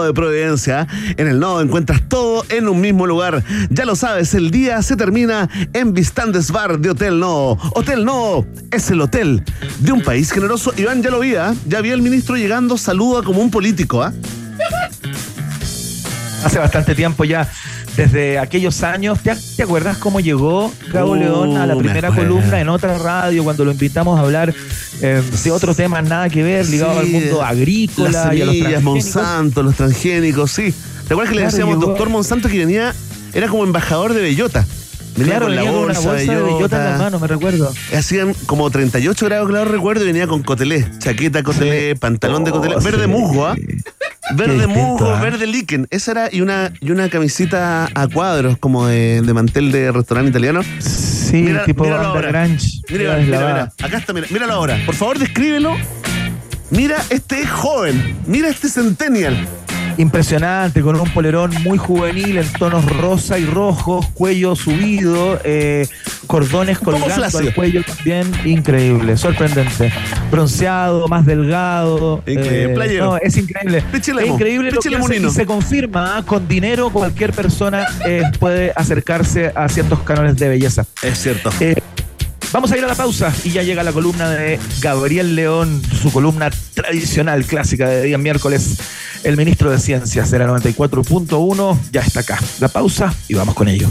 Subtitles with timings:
[0.00, 0.86] de Providencia.
[1.18, 3.44] En el nodo encuentras todo en un mismo lugar.
[3.68, 7.58] Ya lo sabes, el día se termina en Vistandes Bar de Hotel Nodo.
[7.74, 9.44] Hotel Nodo es el hotel
[9.80, 10.72] de un país generoso.
[10.78, 11.54] Iván, ya lo vi, ¿ah?
[11.66, 14.02] ya vi al ministro llegando, saluda como un político.
[14.02, 14.14] ¿ah?
[16.42, 17.46] Hace bastante tiempo ya
[17.94, 19.18] desde aquellos años.
[19.20, 23.72] ¿Te, acuerdas cómo llegó Gabo León a la primera columna en otra radio cuando lo
[23.72, 24.54] invitamos a hablar
[25.00, 29.62] eh, de otros temas nada que ver, ligados al mundo agrícola y a los Monsanto,
[29.62, 30.74] los transgénicos, sí.
[31.08, 32.94] ¿Te acuerdas que le decíamos doctor Monsanto que venía,
[33.32, 34.66] era como embajador de bellota?
[35.16, 37.72] Venía con la bolsa, de, bellota en la mano, me recuerdo.
[37.94, 42.76] Hacían como 38 grados, claro, recuerdo, y venía con cotelé, chaqueta cotelé, pantalón de cotelé,
[42.76, 43.56] oh, verde musgo, ¿ah?
[44.34, 45.86] Verde musgo, verde líquen.
[45.90, 50.62] Esa era, y una, y una camisita a cuadros, como de, mantel de restaurante italiano.
[50.80, 52.48] Sí, tipo míralo ahora.
[52.90, 54.78] Mira, mira, acá está, mira, míralo ahora.
[54.84, 55.76] Por favor, descríbelo.
[56.70, 58.16] Mira, este es joven.
[58.26, 59.46] Mira este centennial
[59.98, 65.86] impresionante, con un polerón muy juvenil en tonos rosa y rojos, cuello subido, eh,
[66.26, 69.92] cordones colgando al cuello también, increíble, sorprendente.
[70.30, 72.22] Bronceado, más delgado.
[72.26, 73.84] Increíble, eh, es increíble.
[73.92, 76.22] es increíble lo que hace y se confirma, ¿ah?
[76.24, 80.84] con dinero cualquier persona eh, puede acercarse a ciertos cánones de belleza.
[81.02, 81.50] Es cierto.
[82.52, 86.12] Vamos a ir a la pausa y ya llega la columna de Gabriel León, su
[86.12, 88.76] columna tradicional, clásica de día miércoles.
[89.24, 92.38] El ministro de Ciencias de la 94.1 ya está acá.
[92.60, 93.88] La pausa y vamos con ello.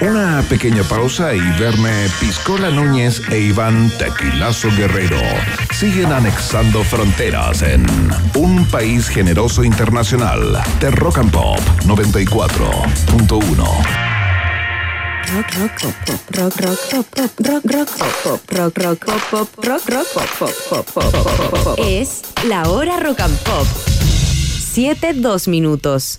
[0.00, 5.18] Una pequeña pausa y verme Piscola Núñez e Iván Tequilazo Guerrero
[5.72, 7.84] siguen anexando fronteras en
[8.34, 14.19] un país generoso internacional de Rock and Pop 94.1
[15.32, 17.88] rock rock pop pop rock rock pop pop rock rock
[18.22, 23.38] pop rock rock pop pop rock pop pop pop pop es la hora rock and
[23.44, 23.66] pop
[24.74, 26.18] 7 2 minutos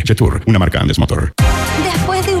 [0.05, 1.33] Jetour, una marca Andes Motor.
[1.83, 2.40] Después de un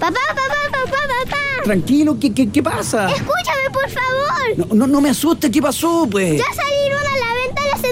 [0.00, 1.36] Papá, papá, papá, papá.
[1.64, 3.08] Tranquilo, ¿qué, qué, qué pasa?
[3.10, 4.56] Escúchame, por favor.
[4.56, 6.38] No, no, no me asustes, ¿qué pasó, pues?
[6.38, 7.84] Ya salieron a la venta las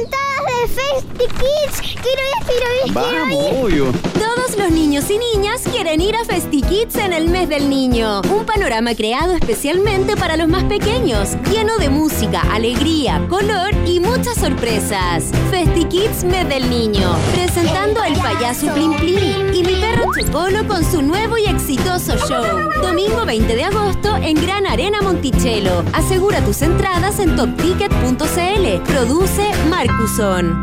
[0.69, 1.81] entradas de Kids.
[1.81, 3.93] Quiero ir, quiero ir, Vamos, obvio.
[4.15, 8.23] Todos los niños y niñas quieren ir a Festi Kids en el mes del niño.
[8.23, 14.37] Un panorama creado especialmente para los más pequeños, lleno de música, alegría, color y muchas
[14.37, 15.25] sorpresas.
[15.51, 20.85] Festi Kids mes del niño, presentando al payaso Plim Plim y mi perro Chupolo con
[20.85, 22.71] su nuevo y exitoso show.
[22.83, 25.85] Domingo 20 de agosto en Gran Arena Monticello.
[25.93, 28.83] Asegura tus entradas en topticket.cl.
[28.85, 30.58] Produce Marcuson.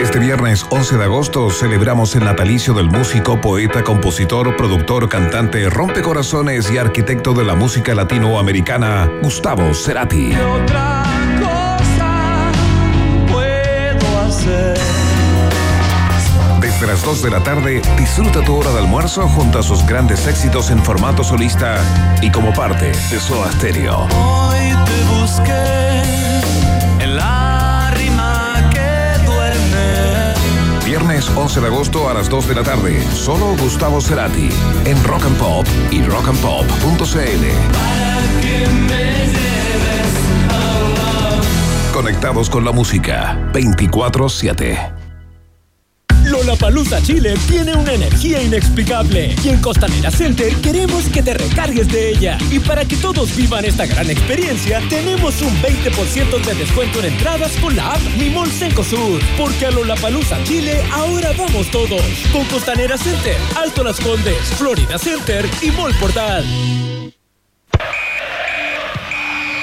[0.00, 6.70] Este viernes 11 de agosto celebramos el natalicio del músico, poeta, compositor, productor, cantante, rompecorazones
[6.70, 10.34] y arquitecto de la música latinoamericana, Gustavo Cerati.
[10.34, 11.04] otra
[11.38, 12.50] cosa
[13.30, 14.78] puedo hacer?
[16.60, 20.26] Desde las 2 de la tarde, disfruta tu hora de almuerzo junto a sus grandes
[20.26, 21.76] éxitos en formato solista
[22.22, 24.08] y como parte de Soda Stereo.
[24.10, 25.90] Hoy te busqué
[31.10, 33.02] Viernes 11 de agosto a las 2 de la tarde.
[33.12, 34.48] Solo Gustavo Cerati
[34.84, 37.44] en Rock and Pop y rockandpop.cl.
[41.92, 44.99] Conectados con la música 24-7.
[46.50, 52.10] Lollapalooza Chile tiene una energía inexplicable y en Costanera Center queremos que te recargues de
[52.10, 52.38] ella.
[52.50, 57.52] Y para que todos vivan esta gran experiencia, tenemos un 20% de descuento en entradas
[57.58, 59.20] con la app Mi Mall Sur.
[59.38, 62.02] Porque a Lollapalooza Chile ahora vamos todos.
[62.32, 66.44] Con Costanera Center, Alto Las Condes, Florida Center y Mall Portal.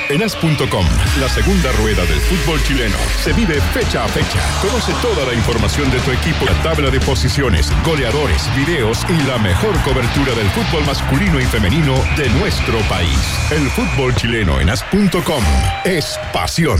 [0.09, 0.85] En as.com,
[1.19, 4.39] la segunda rueda del fútbol chileno, se vive fecha a fecha.
[4.61, 9.37] Conoce toda la información de tu equipo, la tabla de posiciones, goleadores, videos y la
[9.37, 13.19] mejor cobertura del fútbol masculino y femenino de nuestro país.
[13.51, 15.43] El fútbol chileno en as.com
[15.83, 16.79] es pasión.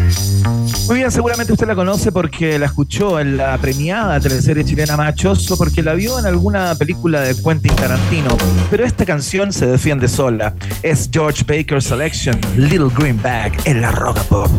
[0.91, 5.57] Muy bien, seguramente usted la conoce porque la escuchó en la premiada teleserie chilena Machoso,
[5.57, 8.37] porque la vio en alguna película de Quentin Tarantino.
[8.69, 10.53] Pero esta canción se defiende sola.
[10.83, 14.51] Es George Baker Selection, Little Green Bag, en la Rock Pop.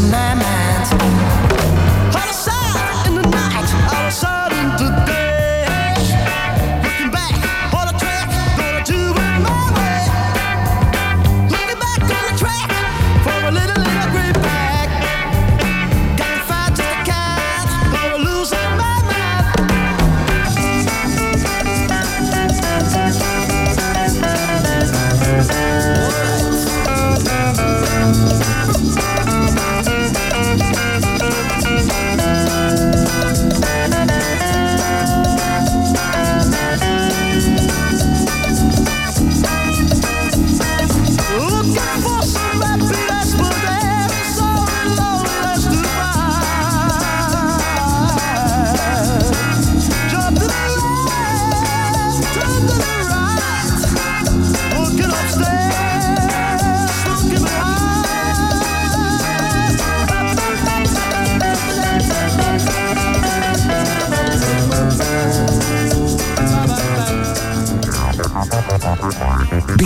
[0.00, 1.37] My mind.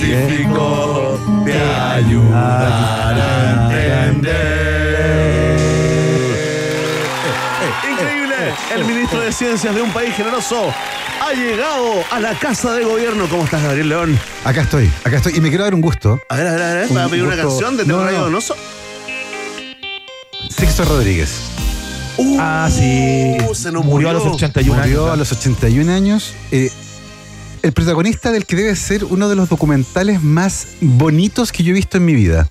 [0.00, 5.60] científico te ayudará a entender.
[7.92, 8.36] Increíble,
[8.74, 10.72] el ministro de Ciencias de un país generoso
[11.22, 13.26] ha llegado a la Casa de Gobierno.
[13.28, 14.18] ¿Cómo estás, Gabriel León?
[14.44, 15.36] Acá estoy, acá estoy.
[15.36, 16.18] Y me quiero dar un gusto.
[16.28, 18.12] A ver, a ver, a ver, Un ¿va a pedir una canción de No, Terror
[18.12, 18.20] no.
[18.24, 18.56] Donoso?
[20.48, 21.30] Sixto Rodríguez.
[22.38, 23.36] Ah, sí.
[23.48, 24.36] Uh, se nos murió a los murió.
[24.36, 25.12] 81 Murió años.
[25.12, 26.34] a los 81 años.
[26.50, 26.70] eh,
[27.62, 31.74] el protagonista del que debe ser uno de los documentales más bonitos que yo he
[31.74, 32.48] visto en mi vida.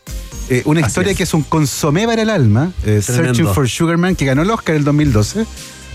[0.50, 1.18] Eh, una Así historia es.
[1.18, 3.02] que es un consomé para el alma, eh.
[3.04, 5.46] Searching for Sugarman, que ganó el Oscar en el 2012.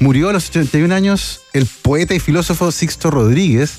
[0.01, 3.73] Murió a los 81 años el poeta y filósofo Sixto Rodríguez,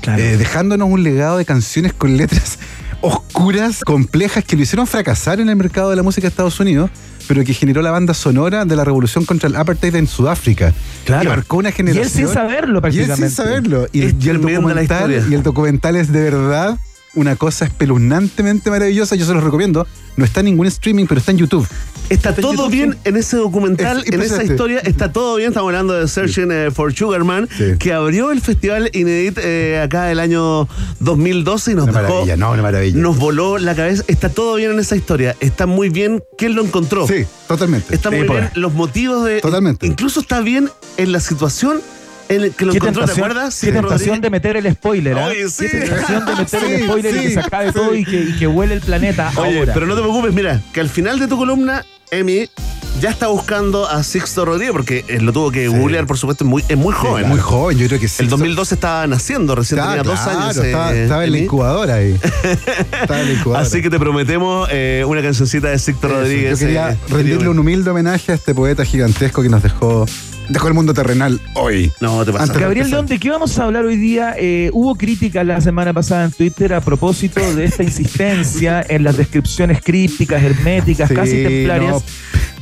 [0.00, 0.20] Claro.
[0.22, 2.58] eh, dejándonos un legado de canciones con letras
[3.02, 6.90] oscuras, complejas, que lo hicieron fracasar en el mercado de la música de Estados Unidos,
[7.28, 10.72] pero que generó la banda sonora de la revolución contra el apartheid en Sudáfrica.
[11.04, 11.22] Claro.
[11.22, 12.26] Que marcó una Y él generación.
[12.26, 13.28] sin saberlo Y él prácticamente.
[13.28, 13.86] sin saberlo.
[13.92, 16.78] Y, el documental, y el documental es de verdad
[17.14, 19.16] una cosa espeluznantemente maravillosa.
[19.16, 19.86] Yo se los recomiendo.
[20.16, 21.66] No está en ningún streaming, pero está en YouTube.
[22.08, 22.98] Está todo bien sí.
[23.04, 25.48] en ese documental, Es en esa historia, está todo bien.
[25.48, 27.76] Estamos hablando de Searching eh, for Sugarman, Sí.
[27.78, 30.68] que abrió el festival Inédit eh, acá el año
[31.00, 32.12] 2012 y nos Una dejó.
[32.12, 32.98] maravilla, no, una maravilla.
[33.00, 34.04] Nos voló la cabeza.
[34.08, 35.36] Está todo bien en esa historia.
[35.40, 37.06] Está muy bien quién lo encontró.
[37.06, 37.94] Sí, totalmente.
[37.94, 39.40] Está Sí, muy bien los motivos de.
[39.40, 39.86] Totalmente.
[39.86, 40.68] Incluso está bien
[40.98, 41.80] en la situación
[42.34, 43.60] en la que lo Qué encontró, ¿te tentación, acuerdas?
[43.60, 45.26] qué Sí, tentación de meter el spoiler, ¿ah?
[45.26, 45.66] Oye, sí.
[45.70, 47.72] Qué tentación de meter el Sí, spoiler y que se acabe sí.
[47.74, 49.74] todo y que, y que huele el planeta Oye, ahora.
[49.74, 52.48] pero no te preocupes, mira, que al final de tu columna, Emi
[53.00, 56.50] ya está buscando a Sixto Rodríguez, porque él lo tuvo que googlear, por supuesto, es
[56.50, 57.26] muy, es muy joven.
[57.26, 58.22] Muy joven, yo creo que sí.
[58.22, 60.56] El 2012 estaba naciendo, recién tenía dos claro, años.
[60.58, 62.20] Estaba, eh, estaba en la incubadora ahí.
[63.00, 63.66] estaba en la incubadora.
[63.66, 66.60] Así que te prometemos eh, una cancioncita de Sixto Rodríguez.
[66.60, 70.04] Yo quería eh, rendirle un humilde homenaje a este poeta gigantesco que nos dejó,
[70.48, 71.92] dejó el mundo terrenal hoy.
[72.00, 72.52] No, te pasa.
[72.52, 72.90] Gabriel.
[72.90, 74.34] León, ¿de qué vamos a hablar hoy día?
[74.38, 79.16] Eh, hubo críticas la semana pasada en Twitter a propósito de esta insistencia en las
[79.16, 82.02] descripciones crípticas, herméticas, Sí, casi templarias no.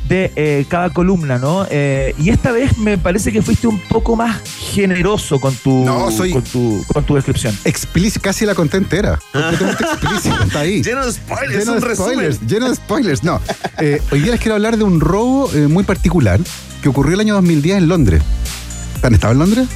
[0.09, 1.67] de eh, cada columna, ¿no?
[1.71, 4.41] Eh, y esta vez me parece que fuiste un poco más
[4.73, 7.57] generoso con tu, No, soy- con tu, con tu descripción.
[7.65, 9.19] Explícito, casi la conté entera.
[9.33, 10.83] Completamente explícito, está ahí.
[10.85, 12.13] Lleno de spoilers, Lleno un de resumen.
[12.13, 13.25] spoilers, lleno de spoilers.
[13.25, 13.41] No,
[13.79, 16.41] eh, hoy día les quiero hablar de un robo eh, muy particular
[16.83, 18.23] que ocurrió el año 2010 en Londres.
[19.03, 19.69] ¿Han estado en Londres?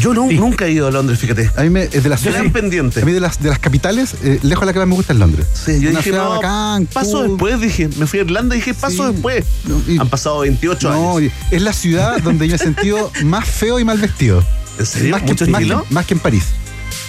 [0.00, 0.36] Yo no- Sí.
[0.36, 1.50] nunca he ido a Londres, fíjate.
[1.56, 3.00] A mí me, es de las ciudades- pendiente.
[3.00, 5.18] A mí de las, de las capitales, eh, lejos la que más me gusta es
[5.18, 5.46] Londres.
[5.54, 7.28] Sí, yo Una dije, no, bacán, paso cool.
[7.28, 7.88] después, dije.
[7.96, 9.12] Me fui a Irlanda y dije, paso Sí.
[9.12, 9.44] después.
[9.66, 11.32] No, y- Han pasado 28 No, años.
[11.50, 14.44] es la ciudad donde yo me he sentido más feo y mal vestido.
[14.78, 15.10] ¿En serio?
[15.12, 15.84] Más ¿Mucho que, más, estilo?
[15.88, 16.44] que, más que en París.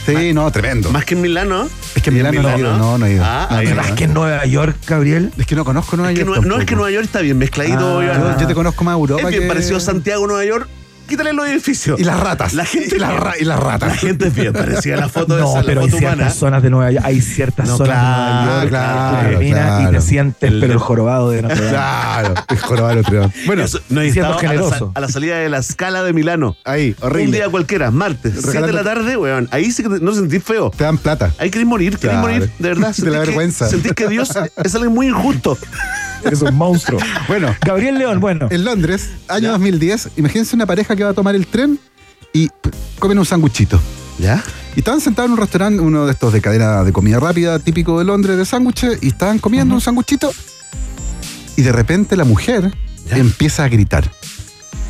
[0.06, 0.89] Sí, no, tremendo.
[0.91, 1.67] Más que en Milano.
[1.96, 3.24] Es que en ¿Y Milano no no, no he ido.
[3.25, 3.75] Ah, No, ahí no.
[3.75, 5.32] Más que en Nueva York, Gabriel.
[5.38, 6.41] Es que no conozco Nueva Es que York.
[6.44, 6.75] no, no, es que.
[6.75, 8.00] Nueva York está bien mezcladito.
[8.00, 8.34] Ah.
[8.36, 10.67] Yo, yo te conozco más Europa es bien que- parecido Santiago, Nueva York.
[11.07, 11.99] Quítale los edificios.
[11.99, 12.53] Y las ratas.
[12.53, 13.89] La gente y, las ra- y las ratas.
[13.89, 15.97] La gente es bien parecida a la foto de No, esa, la pero hay foto
[15.99, 16.31] ciertas humana.
[16.31, 19.59] zonas de Nueva York, hay ciertas No, zonas claro, de Nueva York claro, que terminas
[19.79, 19.91] y claro.
[19.91, 21.69] te sientes El- pero el jorobado de Notre Dame.
[21.71, 23.31] Claro, es jorobar otro.
[23.45, 24.91] Bueno, Eso, no a la, generoso.
[24.95, 26.55] a la salida de la escala de Milano.
[26.65, 27.25] ahí, horrible.
[27.25, 29.47] Un día cualquiera, martes, 7 de la tarde, weón.
[29.51, 30.71] Ahí sí que te- no sentís feo.
[30.75, 31.31] Te dan plata.
[31.37, 32.27] Ahí querés morir, querés Claro.
[32.27, 32.95] morir, de verdad.
[32.97, 33.67] De la que- vergüenza.
[33.69, 34.29] Sentís que Dios
[34.63, 35.57] es alguien muy injusto.
[36.27, 37.00] Eres un monstruo.
[37.27, 38.48] Bueno, Gabriel León, bueno.
[38.51, 41.79] en Londres, año 2010, imagínense una pareja que va a tomar el tren
[42.34, 42.50] y
[43.00, 43.79] comen un sanguchito.
[44.19, 44.43] ¿Ya?
[44.75, 48.00] Y estaban sentados en un restaurante, uno de estos de cadena de comida rápida, típico
[48.00, 50.31] de Londres, de sándwiches, y estaban comiendo un sanguchito.
[51.55, 52.72] Y de repente la mujer
[53.10, 54.10] empieza a gritar.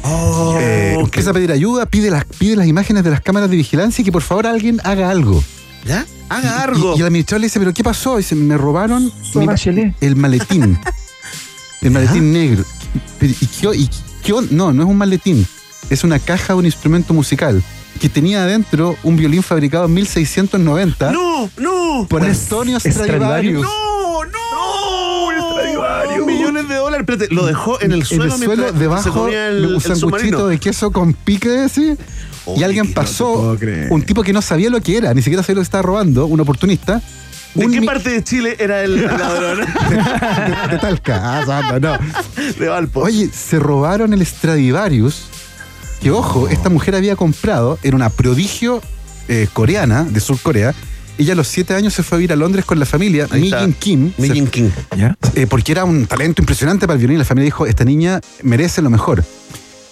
[0.04, 0.96] Oh, Eh.
[1.00, 4.06] Empieza a pedir ayuda, pide las, pide las imágenes de las cámaras de vigilancia y
[4.06, 5.44] que por favor alguien haga algo.
[5.86, 6.06] ¿Ya?
[6.30, 6.96] Haga Y- algo.
[6.98, 8.18] Y, el administrador le dice, ¿pero qué pasó?
[8.18, 10.78] Dice, me robaron mi- el maletín.
[11.82, 12.64] el maletín negro.
[13.20, 13.90] Pero, ¿Y qué, y
[14.24, 15.46] qué No, no es un maletín.
[15.90, 17.62] Es una caja de un instrumento musical
[18.00, 21.50] que tenía adentro un violín fabricado en 1690 ¡No!
[21.58, 22.06] ¡No!
[22.08, 23.08] por ¿Un Antonio Stradivarius?
[23.08, 23.62] Stradivarius.
[23.64, 24.24] ¡No!
[24.26, 24.38] ¡No!
[26.26, 27.06] Millones de dólares.
[27.08, 29.82] Espérate, lo dejó en el En suelo el suelo, mientras se debajo, comía el, un
[29.82, 31.96] sanguchito de queso con pique, así.
[32.46, 33.92] Oye, y alguien no pasó, creer.
[33.92, 36.26] un tipo que no sabía lo que era, ni siquiera sabía lo que estaba robando,
[36.26, 37.02] un oportunista.
[37.54, 39.60] ¿De un qué mi- parte de Chile era el ladrón?
[39.90, 41.20] de, de Talca.
[41.48, 41.98] Ah, no.
[42.60, 43.02] de Valpo.
[43.02, 45.24] Oye, se robaron el Stradivarius.
[46.02, 48.82] Que ojo, esta mujer había comprado, era una prodigio
[49.28, 50.74] eh, coreana de Sur Corea.
[51.18, 53.50] Ella a los siete años se fue a vivir a Londres con la familia, Mi.
[53.52, 54.70] Jin Kim, Mi Jin King.
[54.96, 55.18] ¿Ya?
[55.34, 57.18] eh, porque era un talento impresionante para el violín.
[57.18, 59.24] La familia dijo, esta niña merece lo mejor.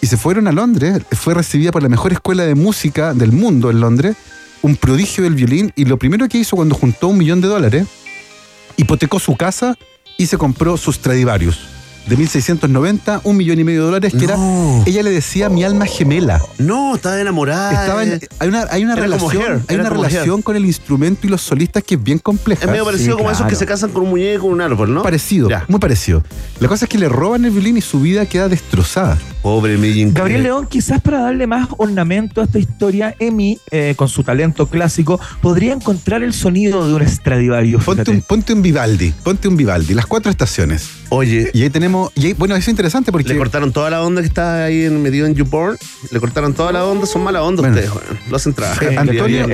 [0.02, 3.72] Y se fueron a Londres, fue recibida por la mejor escuela de música del mundo
[3.72, 4.16] en Londres,
[4.62, 7.88] un prodigio del violín, y lo primero que hizo cuando juntó un millón de dólares,
[8.78, 9.78] hipotecó su casa
[10.18, 11.75] y se compró sus Stradivarius.
[12.08, 14.36] De 1690, un millón y medio de dólares, que era,
[14.86, 16.40] ella le decía mi alma gemela.
[16.60, 17.72] No, estaba enamorada.
[17.84, 21.30] Estaba en- hay una, hay una relación, Hair, hay una relación con el instrumento y
[21.32, 22.64] los solistas que es bien compleja.
[22.66, 23.50] Es medio parecido Sí, como esos claro.
[23.50, 25.02] que se casan con un muñeco, un árbol, ¿no?
[25.02, 25.66] Parecido, Ya.
[25.68, 26.24] muy parecido.
[26.60, 29.18] La cosa es que le roban el violín y su vida queda destrozada.
[29.42, 30.12] Pobre King.
[30.14, 34.68] Gabriel León, quizás para darle más ornamento a esta historia, Emi, eh, con su talento
[34.68, 37.84] clásico, podría encontrar el sonido de un Stradivarius.
[37.84, 40.90] Ponte un, ponte un Vivaldi, ponte un Vivaldi, las cuatro estaciones.
[41.10, 44.02] Oye, Y ahí tenemos, y ahí- bueno, eso es interesante porque le cortaron toda la
[44.04, 45.78] onda que está ahí en, metido en YouPorn.
[46.12, 47.06] Le cortaron toda la onda.
[47.06, 47.78] Son mala onda Bueno.
[47.78, 47.92] ustedes.
[48.30, 48.94] Lo hacen trabajar.
[48.94, 49.48] Eh, Antonio,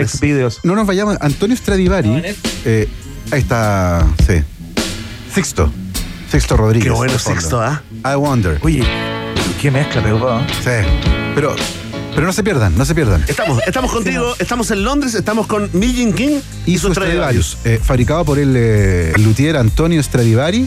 [0.64, 2.24] no nos vayamos, Antonio Stradivari,
[2.66, 2.88] eh,
[3.32, 4.42] ahí está, sí,
[5.34, 5.72] Sixto,
[6.32, 6.90] Sixto Rodríguez.
[6.92, 7.18] Qué bueno.
[7.18, 7.82] Sixto, ¿ah?
[8.06, 8.60] I Wonder.
[8.64, 8.84] Oye,
[9.62, 10.40] Qué mezcla, pegó.
[10.64, 10.72] Sí.
[11.36, 11.56] Pero,
[12.16, 13.24] pero no se pierdan, no se pierdan.
[13.28, 18.26] Estamos, estamos contigo, estamos en Londres, estamos con Milton King Y su Stradivarius, eh, fabricado
[18.26, 20.66] por el, eh, el luthier Antonio Stradivari,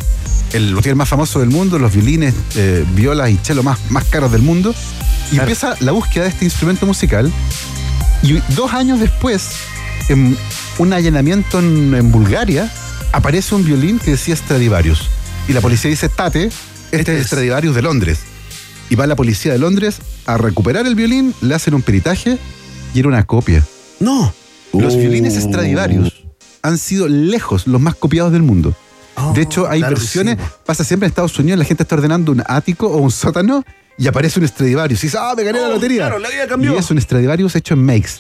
[0.55, 4.33] el luthier más famoso del mundo, los violines, eh, violas y cello más, más caros
[4.33, 4.75] del mundo.
[5.27, 5.43] Y Claro.
[5.43, 7.31] empieza la búsqueda de este instrumento musical.
[8.23, 9.51] Y dos años después,
[10.09, 10.37] en
[10.79, 12.73] un allanamiento en, en Bulgaria,
[13.13, 15.03] aparece un violín que decía Stradivarius.
[15.49, 16.51] Y la policía dice, Tate,
[16.93, 17.25] este, es el.
[17.27, 18.21] Stradivarius de Londres.
[18.91, 19.97] Y va la policía de Londres
[20.27, 22.39] a recuperar el violín, le hacen un peritaje
[22.95, 23.63] y era una copia.
[24.01, 24.33] No.
[24.73, 24.99] Los Oh.
[24.99, 26.13] violines Stradivarius
[26.63, 28.75] han sido lejos los más copiados del mundo.
[29.17, 30.45] Oh, de hecho, hay claro versiones, sí.
[30.67, 33.65] pasa siempre en Estados Unidos, la gente está ordenando un ático o un sótano
[33.97, 36.03] y aparece un Stradivarius y dice, ah, me gané la Oh, lotería.
[36.07, 36.75] claro, la vida cambió.
[36.75, 38.11] Y es un Stradivarius hecho en Makes.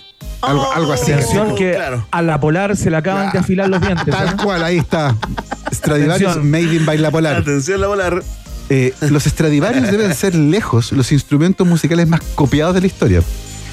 [0.41, 1.11] Algo, Oh, algo así.
[1.13, 2.07] Atención que Claro.
[2.11, 4.07] a la polar se le acaban de afilar los dientes.
[4.15, 4.33] Tal ¿eh?
[4.43, 5.17] cual, ahí está.
[5.73, 6.51] Stradivarius Atención.
[6.51, 7.37] Made in Baila Polar.
[7.37, 8.23] Atención la volar.
[8.71, 13.21] Eh, los Stradivarius deben ser lejos los instrumentos musicales más copiados de la historia.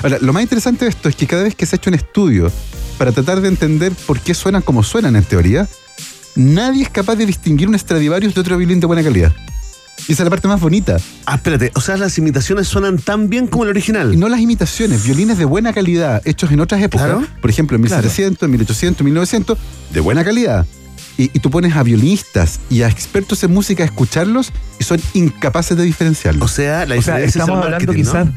[0.01, 1.95] Ahora, lo más interesante de esto es que cada vez que se ha hecho un
[1.95, 2.51] estudio
[2.97, 5.67] para tratar de entender por qué suenan como suenan en teoría,
[6.35, 9.31] nadie es capaz de distinguir un Stradivarius de otro violín de buena calidad.
[10.07, 10.97] Y esa es la parte más bonita.
[11.27, 14.19] Ah, espérate, o sea, las imitaciones suenan tan bien como el original.
[14.19, 17.27] No las imitaciones, violines de buena calidad, hechos en otras épocas, Claro.
[17.39, 19.57] por ejemplo en 1700, 1800, 1900,
[19.93, 20.65] de buena calidad.
[21.17, 24.99] Y, y tú pones a violinistas y a expertos en música a escucharlos y son
[25.13, 26.51] incapaces de O diferenciarlos.
[26.51, 28.27] sea, la O sea, el estamos hablando quizás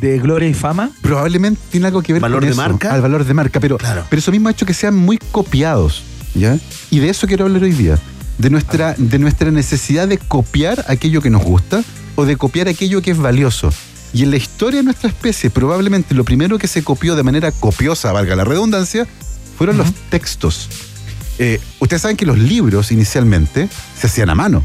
[0.00, 0.90] de gloria y fama.
[1.02, 2.92] Probablemente tiene algo que ver ¿Valor con de eso, marca?
[2.92, 4.04] Al valor de marca, pero, Claro.
[4.10, 6.02] pero eso mismo ha hecho que sean muy copiados.
[6.34, 6.58] ¿Ya?
[6.90, 7.98] Y de eso quiero hablar hoy día.
[8.38, 11.84] De nuestra, de nuestra necesidad de copiar aquello que nos gusta
[12.16, 13.72] o de copiar aquello que es valioso.
[14.12, 17.50] Y en la historia de nuestra especie, probablemente lo primero que se copió de manera
[17.52, 19.06] copiosa, valga la redundancia,
[19.56, 20.68] fueron los textos.
[21.38, 24.62] Eh, ustedes saben que los libros inicialmente se hacían a mano.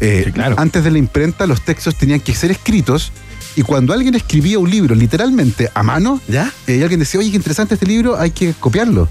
[0.00, 0.56] Eh, Sí, claro.
[0.58, 3.12] Antes de la imprenta, los textos tenían que ser escritos.
[3.56, 6.52] Y cuando alguien escribía un libro literalmente a mano, ¿Ya?
[6.66, 9.08] eh, y alguien decía, oye, qué interesante este libro, hay que copiarlo.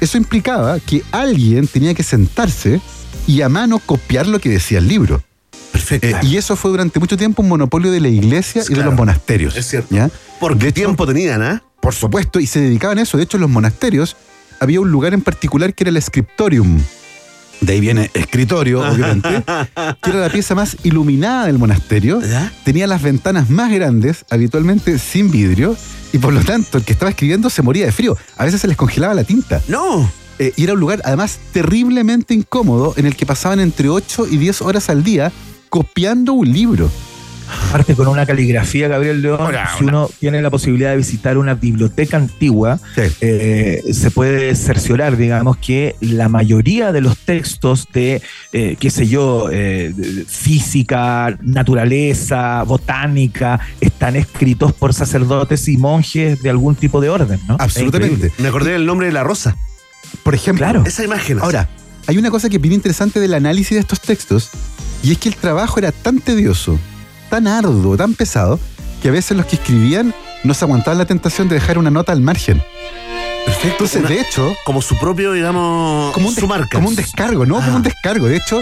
[0.00, 2.80] Eso implicaba que alguien tenía que sentarse
[3.26, 5.22] y a mano copiar lo que decía el libro.
[5.72, 6.06] Perfecto.
[6.06, 8.94] Eh, y eso fue durante mucho tiempo un monopolio de la iglesia y de los
[8.94, 9.56] monasterios.
[9.56, 9.94] Es cierto.
[9.94, 10.10] ¿ya?
[10.40, 11.62] Porque de hecho- tiempo tenían, ¿ah?
[11.80, 13.16] Por supuesto, y se dedicaban a eso.
[13.16, 14.16] De hecho, en los monasterios
[14.58, 16.80] había un lugar en particular que era el scriptorium.
[17.60, 19.28] De ahí viene escritorio, obviamente,
[20.02, 22.20] que era la pieza más iluminada del monasterio.
[22.64, 25.76] Tenía las ventanas más grandes, habitualmente sin vidrio,
[26.16, 28.16] y por lo tanto el que estaba escribiendo se moría de frío.
[28.38, 29.60] A veces se les congelaba la tinta.
[29.68, 30.10] No.
[30.38, 34.38] Eh, y era un lugar, además, terriblemente incómodo en el que pasaban entre 8 y
[34.38, 35.30] 10 horas al día
[35.68, 36.90] copiando un libro.
[37.68, 39.92] Aparte con una caligrafía, Gabriel León, Hola, si hola.
[39.92, 43.02] uno tiene la posibilidad de visitar una biblioteca antigua, Sí.
[43.20, 49.06] eh, se puede cerciorar, digamos, que la mayoría de los textos de, eh, qué sé
[49.06, 49.92] yo, eh,
[50.28, 57.56] física, naturaleza, botánica, están escritos por sacerdotes y monjes de algún tipo de orden, ¿no?
[57.58, 58.32] Absolutamente.
[58.38, 59.56] Me acordé del nombre de la rosa.
[60.22, 60.84] Por ejemplo, Claro.
[60.86, 61.40] Esa imagen.
[61.40, 61.68] Ahora,
[62.06, 64.50] hay una cosa que es bien interesante del análisis de estos textos,
[65.02, 66.78] y es que el trabajo era tan tedioso,
[67.30, 68.58] tan arduo, tan pesado,
[69.02, 72.12] que a veces los que escribían no se aguantaban la tentación de dejar una nota
[72.12, 72.62] al margen.
[73.44, 73.68] perfecto.
[73.84, 76.68] Entonces, Una- de hecho, como su propio, digamos, como un, su marca.
[76.76, 77.58] como un descargo, ¿no?
[77.58, 77.64] Ah.
[77.64, 78.26] Como un descargo.
[78.26, 78.60] De hecho,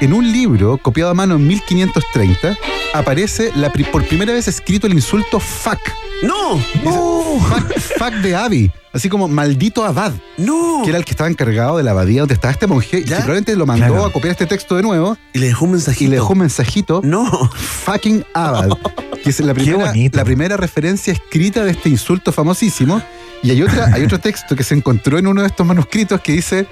[0.00, 2.56] en un libro copiado a mano en 1530,
[2.94, 5.78] aparece la por primera vez escrito el insulto fuck.
[6.22, 6.58] ¡No!
[6.58, 8.70] Fuck, fuck de Abby.
[8.92, 10.12] Así como maldito abad.
[10.36, 10.80] ¡No!
[10.82, 13.54] que era el que estaba encargado de la abadía donde estaba este monje y probablemente
[13.56, 14.04] lo mandó Claro.
[14.06, 16.04] a copiar este texto de nuevo Y le dejó un mensajito.
[16.04, 17.50] y le dejó un mensajito ¡No!
[17.54, 18.70] fucking abad
[19.22, 20.16] que es la primera, bonito.
[20.16, 23.02] la primera referencia escrita de este insulto famosísimo
[23.42, 26.32] y hay otra hay otro texto que se encontró en uno de estos manuscritos que
[26.32, 26.66] dice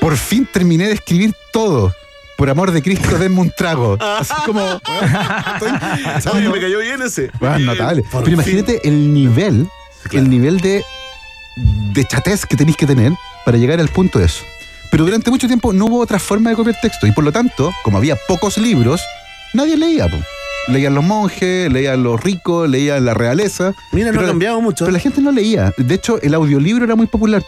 [0.00, 1.94] por fin terminé de escribir todo
[2.42, 4.60] por amor de Cristo denme un trago así como
[6.16, 7.30] estoy- Oye, me cayó bien ese.
[7.40, 7.66] Ah, Bien.
[7.66, 8.02] notable.
[8.02, 8.34] Por Pero fin.
[8.34, 9.68] imagínate el nivel,
[10.08, 10.24] claro.
[10.24, 10.82] el nivel de,
[11.94, 13.12] de chatez que tenéis que tener
[13.44, 14.42] para llegar al punto de eso.
[14.90, 17.72] Pero durante mucho tiempo no hubo otra forma de copiar texto y por lo tanto,
[17.84, 19.00] como había pocos libros,
[19.54, 20.08] nadie leía.
[20.08, 20.16] po.
[20.66, 23.72] Leían los monjes, leían los ricos, leían la realeza.
[23.92, 24.84] Mira, no ha cambiado mucho.
[24.84, 25.72] Pero la gente no leía.
[25.76, 27.44] De hecho, el audiolibro era muy popular.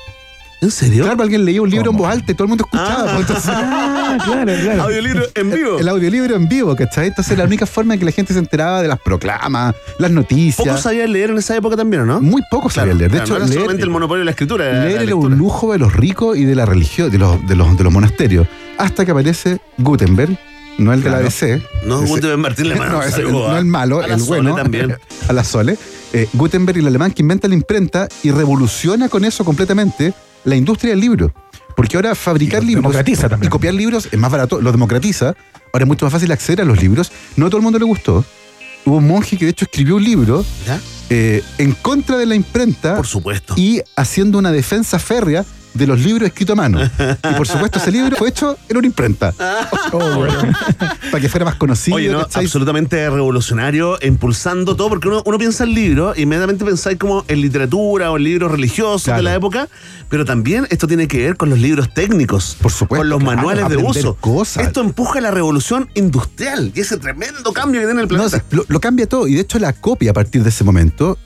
[0.65, 1.05] ¿En serio?
[1.05, 3.05] Claro, alguien leía un libro en voz alta y todo el mundo escuchaba.
[3.07, 3.17] Ah.
[3.17, 4.83] pues, entonces- Ah, claro, claro.
[4.85, 5.79] Audiolibro en vivo.
[5.79, 7.09] el audiolibro en vivo, ¿cachai?
[7.09, 10.67] Entonces la única forma en que la gente se enteraba de las proclamas, las noticias.
[10.67, 12.21] Pocos sabían leer en esa época también, ¿o no?
[12.21, 13.11] Muy pocos Claro, sabían leer.
[13.11, 14.65] De claro, hecho, no era leer, solamente el monopolio de la escritura.
[14.85, 17.57] leer la era un lujo de los ricos y de la religión, de los, de
[17.57, 18.47] los, de los monasterios.
[18.79, 20.39] Hasta que aparece Gutenberg,
[20.79, 21.19] no el de la.
[21.21, 21.61] DC.
[21.87, 24.41] No, Ese- Gutenberg Martín Le Mans, no, saludo, no el malo, A la el Sole
[24.43, 24.55] bueno.
[24.57, 24.97] también.
[25.29, 25.77] a la Sole.
[26.13, 30.15] Eh, Gutenberg, el alemán que inventa la imprenta y revoluciona con eso completamente
[30.45, 31.33] la industria del libro.
[31.77, 33.49] Porque ahora fabricar Y libros democratiza también.
[33.49, 35.35] y copiar libros es más barato, lo democratiza.
[35.73, 37.11] Ahora es mucho más fácil acceder a los libros.
[37.37, 38.25] No a todo el mundo le gustó.
[38.85, 40.79] hubo un monje que de hecho escribió un libro ¿Ya?
[41.11, 43.55] eh, en contra de la imprenta Por supuesto.
[43.57, 46.81] y haciendo una defensa férrea de los libros escritos a mano.
[46.83, 49.33] Y por supuesto ese libro fue hecho en una imprenta.
[51.11, 51.97] Para que fuera más conocido.
[51.97, 57.25] Oye, no, absolutamente revolucionario, impulsando todo, porque uno, uno piensa en libros, inmediatamente pensáis como
[57.29, 59.19] en literatura o en libros religiosos Claro.
[59.19, 59.69] de la época,
[60.09, 63.37] pero también esto tiene que ver con los libros técnicos, Por supuesto, con los claro,
[63.37, 64.15] manuales de uso.
[64.17, 64.67] cosas.
[64.67, 68.39] Esto empuja la revolución industrial y ese tremendo cambio que tiene el No, planeta.
[68.39, 69.27] sí, lo, lo cambia todo.
[69.29, 71.19] Y de hecho la copia a partir de ese momento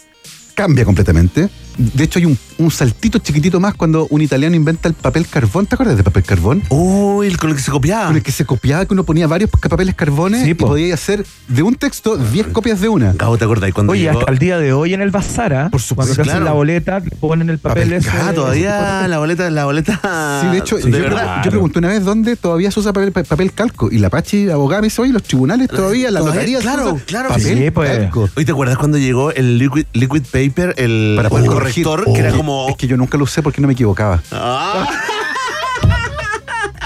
[0.55, 1.49] cambia completamente.
[1.79, 5.67] De hecho hay un, un saltito chiquitito más cuando un italiano inventa el papel carbón.
[5.67, 6.63] ¿Te acuerdas de papel carbón?
[6.71, 8.07] Uy, el con el que se copiaba.
[8.09, 10.67] Con el que se copiaba, que uno ponía varios papeles carbones Sí, y po.
[10.67, 13.13] podía hacer de un texto 10 copias de una.
[13.13, 14.19] Gabo, ¿te acordás cuando Oye, llegó?
[14.21, 15.69] hasta el día de hoy en el bazar, ¿ah?
[15.71, 16.45] Por supuesto, Cuando hacen claro.
[16.45, 18.11] la boleta, ponen el papel, Papel ese.
[18.11, 20.41] Ah, todavía la boleta, la boleta.
[20.43, 21.43] Sí, de hecho, de yo, verdad.
[21.45, 23.89] yo pregunté una vez dónde todavía se usa papel, papel calco.
[23.93, 26.59] Y la Pachi abogada me dice, oye, los tribunales todavía, la notaría.
[26.59, 27.29] claro, claro.
[27.29, 27.91] Papel Sí, pues.
[27.99, 28.29] calco.
[28.37, 32.19] Oye, ¿te acuerdas cuando llegó el liquid, liquid paper, el, Para poder el corrector, que
[32.21, 32.69] era Oh, como.
[32.69, 34.23] Es que yo nunca lo usé porque no me equivocaba.
[34.33, 34.87] Ah.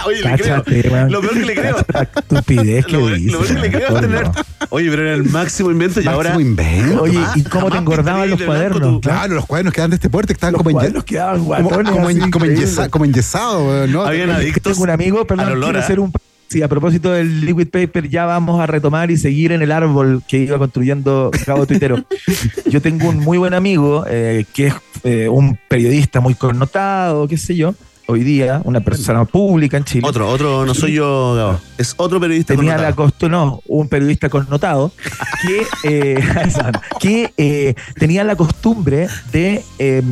[0.04, 0.92] Oye, le Cáchate, creo.
[0.92, 1.12] weón.
[1.12, 1.76] Lo peor que le creo.
[1.94, 4.30] La estupidez que Lo, lo dices, peor que le creo es tener.
[4.70, 6.30] Oye, pero era el máximo invento y ahora.
[6.30, 7.02] Máximo invento.
[7.02, 9.00] Oye, ¿y Jamás- cómo te engordaban los cuadernos?
[9.00, 11.46] Claro, los cuadernos que eran de este porte que estaban Los como, cuadernos quedaban como,
[11.46, 14.02] guatones, como, en- así, como, enyesa- como enyesados, ¿no?
[14.04, 14.72] Habían adictos.
[14.72, 15.78] Tengo un amigo, perdón, ¿ah?
[15.78, 16.12] hacer un...
[16.52, 20.22] Sí, a propósito del liquid paper, ya vamos a retomar y seguir en el árbol
[20.28, 22.04] que iba construyendo Cabo Tuitero.
[22.66, 27.38] Yo tengo un muy buen amigo eh, que es eh, un periodista muy connotado, qué
[27.38, 27.74] sé yo,
[28.06, 30.06] hoy día, una persona pública en Chile.
[30.06, 31.60] Otro, otro, no soy yo, Gabo.
[31.78, 32.90] Es otro periodista tenía connotado.
[32.90, 34.92] la costumbre, no, un periodista connotado
[35.46, 36.22] que, eh,
[37.00, 40.02] que eh, tenía la costumbre de eh,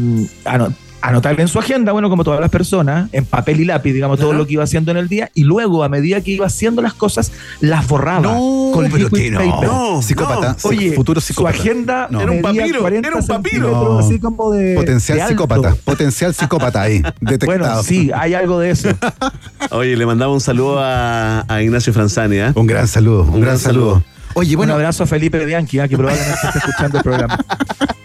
[1.03, 4.33] anotar en su agenda, bueno, como todas las personas, en papel y lápiz, digamos, todo
[4.33, 6.95] lo que iba haciendo en el día, y luego, a medida que iba haciendo las
[6.95, 9.39] cosas, las borraba No, con pero que no.
[9.39, 9.69] paper.
[9.69, 10.57] No, Psicópata.
[10.63, 10.69] no.
[10.69, 11.59] Oye, futuro su psicópata.
[11.59, 12.21] agenda No.
[12.21, 13.67] Era un papiro, 40 era un papiro.
[13.69, 13.99] centímetros, No.
[13.99, 15.75] así como de Potencial de psicópata.
[15.85, 17.03] Potencial psicópata ahí.
[17.21, 17.47] Detectado.
[17.59, 18.89] Bueno, sí, hay algo de eso.
[19.71, 22.53] Oye, le mandaba un saludo a, a Ignacio Franzani, ¿eh?
[22.55, 23.23] Un gran saludo.
[23.23, 23.91] Un, Un gran gran saludo.
[23.95, 24.05] saludo.
[24.35, 27.39] Oye, un bueno, abrazo a Felipe Bianchi, ah, que probablemente esté escuchando el programa.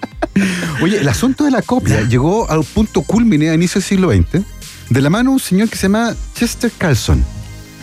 [0.81, 4.43] oye, el asunto de la copia llegó al punto culmine a inicios del siglo XX
[4.89, 7.23] de la mano de un señor que se llama Chester Carlson.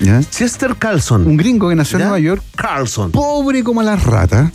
[0.00, 0.20] ¿ya?
[0.22, 1.26] Chester Carlson.
[1.26, 2.08] Un gringo que nació en ¿Ya?
[2.08, 3.10] Nueva York, Carlson.
[3.10, 4.50] pobre como las ratas,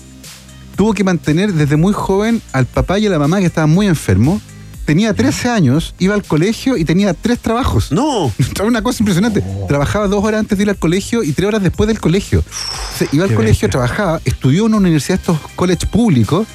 [0.76, 3.88] tuvo que mantener desde muy joven al papá y a la mamá que estaban muy
[3.88, 4.42] enfermos.
[4.86, 7.92] Tenía 13 años, iba al colegio y tenía tres trabajos.
[7.92, 8.32] No.
[8.66, 9.44] Una cosa impresionante.
[9.68, 12.40] Trabajaba dos horas antes de ir al colegio y tres horas después del colegio.
[12.40, 13.70] O sea, iba al Qué colegio, bestia.
[13.70, 16.48] trabajaba, estudió en una universidad de estos college públicos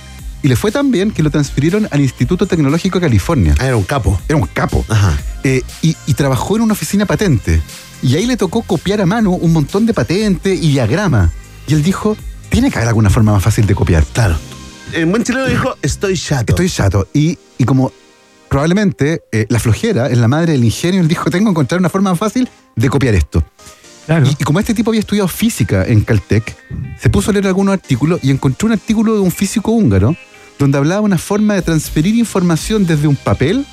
[0.43, 3.55] y le fue tan bien que lo transfirieron al Instituto Tecnológico de California.
[3.59, 4.21] Ah, era un capo.
[4.29, 4.85] Era un capo.
[4.89, 5.17] Ajá.
[5.45, 7.61] Eh, y, y trabajó en una oficina patente.
[8.03, 11.31] Y ahí le tocó copiar a mano un montón de patentes y diagramas.
[11.69, 12.17] Y él dijo,
[12.49, 14.05] tiene que haber alguna forma más fácil de copiar.
[14.13, 14.37] Claro.
[14.93, 16.53] En buen chileno dijo, estoy chato.
[16.53, 17.07] Estoy chato.
[17.15, 17.93] Y, y como
[18.49, 21.89] probablemente eh, la flojera es la madre del ingenio, él dijo, tengo que encontrar una
[21.89, 23.45] forma más fácil de copiar esto.
[24.07, 24.27] Claro.
[24.27, 26.57] Y, y como este tipo había estudiado física en Caltech,
[27.01, 30.17] se puso a leer algunos artículos y encontró un artículo de un físico húngaro
[30.63, 33.67] donde hablaba de una forma de transferir información desde un papel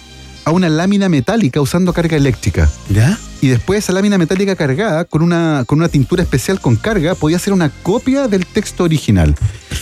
[0.44, 2.68] a una lámina metálica usando carga eléctrica.
[2.90, 3.16] ¿Ya?
[3.42, 7.38] Y después esa lámina metálica cargada con una, con una tintura especial con carga podía
[7.38, 9.36] ser una copia del texto original.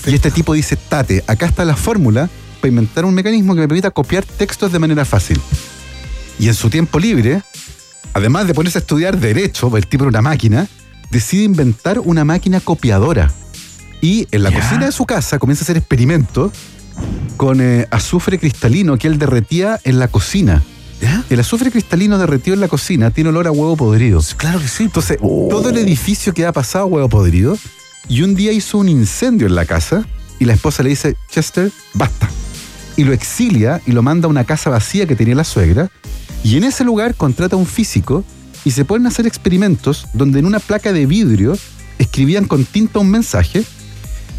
[0.05, 3.67] Y este tipo dice, Tate, acá está la fórmula para inventar un mecanismo que me
[3.69, 5.39] permita copiar textos de manera fácil.
[6.39, 7.41] Y en su tiempo libre,
[8.13, 10.67] además de ponerse a estudiar derecho, el tipo era una máquina,
[11.09, 13.31] decide inventar una máquina copiadora.
[14.01, 16.51] Y en la cocina de su casa comienza a hacer experimentos
[17.37, 20.63] con eh, azufre cristalino que él derretía en la cocina.
[21.01, 21.23] ¿Ya?
[21.29, 24.21] El azufre cristalino derretido en la cocina tiene olor a huevo podrido.
[24.35, 24.83] Claro que sí.
[24.83, 27.57] Entonces, todo el edificio queda pasado a huevo podrido.
[28.09, 30.05] Y un día hizo un incendio en la casa
[30.39, 32.29] y la esposa le dice, Chester, basta.
[32.95, 35.89] Y lo exilia y lo manda a una casa vacía que tenía la suegra.
[36.43, 38.23] Y en ese lugar contrata a un físico
[38.63, 41.57] y se ponen a hacer experimentos donde en una placa de vidrio
[41.99, 43.63] escribían con tinta un mensaje.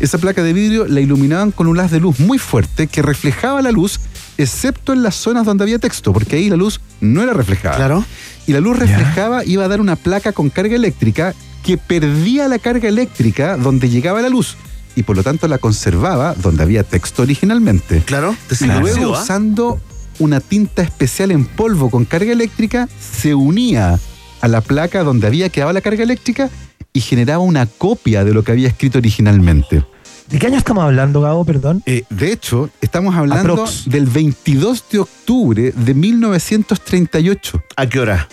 [0.01, 3.63] Esa placa de vidrio la iluminaban con un haz de luz muy fuerte que reflejaba
[3.63, 3.99] la luz,
[4.37, 8.05] excepto en las zonas donde había texto, porque ahí la luz no era reflejada Claro.
[8.47, 11.35] y la luz reflejaba iba a dar una placa con carga eléctrica
[11.65, 14.57] que perdía la carga eléctrica donde llegaba la luz
[14.95, 18.03] y por lo tanto la conservaba donde había texto originalmente.
[18.07, 18.37] Claro.
[18.61, 19.23] Y luego ¿ah?
[19.23, 19.81] usando
[20.21, 23.99] una tinta especial en polvo con carga eléctrica se unía
[24.41, 26.51] a la placa donde había quedado la carga eléctrica
[26.99, 29.85] y generaba una copia de lo que había escrito originalmente.
[30.29, 31.45] ¿De qué año estamos hablando, Gabo?
[31.45, 31.81] Perdón.
[31.87, 33.89] Eh, de hecho, estamos hablando Aprox.
[33.89, 37.63] del 22 de octubre de 1938.
[37.77, 38.29] ¿A qué hora?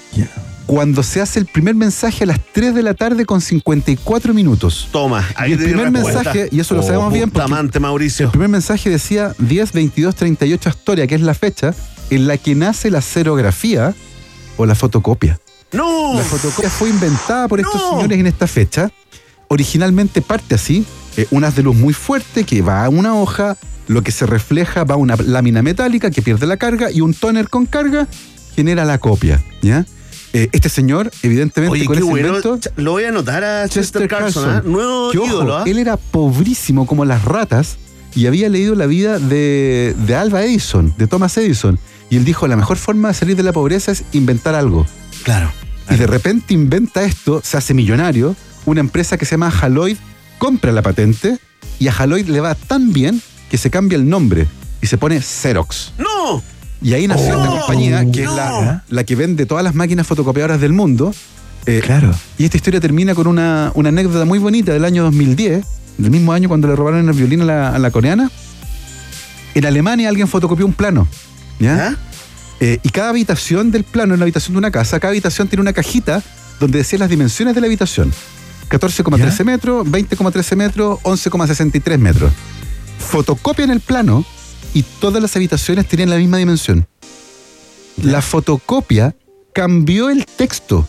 [0.65, 4.87] cuando se hace el primer mensaje a las 3 de la tarde con 54 minutos.
[4.91, 6.23] Toma, ahí Y el primer respuesta.
[6.33, 8.25] mensaje, y eso lo sabemos bien porque Mauricio.
[8.25, 11.75] el primer mensaje decía 10, 22, 38 Astoria, que es la fecha
[12.09, 13.93] en la que nace la serografía
[14.57, 15.39] o la fotocopia.
[15.75, 16.15] ¡No!
[16.15, 17.91] La fotocopia fue inventada por estos No.
[17.97, 18.91] señores en esta fecha.
[19.47, 20.85] Originalmente parte así,
[21.17, 23.57] eh, un haz de luz muy fuerte que va a una hoja,
[23.87, 27.13] lo que se refleja va a una lámina metálica que pierde la carga y un
[27.13, 28.07] tóner con carga
[28.55, 29.43] genera la copia.
[29.61, 29.85] ¿ya?
[30.33, 32.27] Eh, este señor, evidentemente, Oye, con ese bueno.
[32.27, 34.63] invento, Lo voy a anotar a Chester, Chester Carlson, Carlson.
[34.65, 34.69] ¿ah?
[34.69, 35.63] Nuevo que, ídolo, ¿ah?
[35.65, 37.77] él era pobrísimo como las ratas
[38.15, 41.77] y había leído la vida de, de Alba Edison, de Thomas Edison.
[42.09, 44.85] Y él dijo, la mejor forma de salir de la pobreza es inventar algo.
[45.23, 45.51] Claro.
[45.89, 49.97] Y de repente inventa esto, se hace millonario, una empresa que se llama Haloid
[50.37, 51.37] compra la patente
[51.79, 54.47] y a Haloid le va tan bien que se cambia el nombre
[54.81, 55.93] y se pone Xerox.
[55.97, 56.43] ¡No!
[56.81, 60.05] Y ahí nació Oh, esta compañía que es la, la que vende todas las máquinas
[60.07, 61.13] fotocopiadoras del mundo.
[61.67, 62.13] Eh, Claro.
[62.37, 65.65] y esta historia termina con una, una anécdota muy bonita del año 2010,
[65.97, 68.29] del mismo año cuando le robaron el violín a la, a la coreana.
[69.55, 71.07] En Alemania alguien fotocopió un plano.
[71.59, 71.87] ¿ya?
[71.91, 71.95] ¿Ah?
[72.59, 75.61] Eh, y cada habitación del plano, en la habitación de una casa, cada habitación tiene
[75.61, 76.23] una cajita
[76.59, 78.13] donde decía las dimensiones de la habitación.
[78.69, 82.31] 14,13 metros, 20,13 metros, 11,63 metros.
[82.99, 84.25] Fotocopian el plano
[84.73, 86.87] y todas las habitaciones tenían la misma dimensión.
[88.01, 89.15] La fotocopia
[89.53, 90.87] cambió el texto.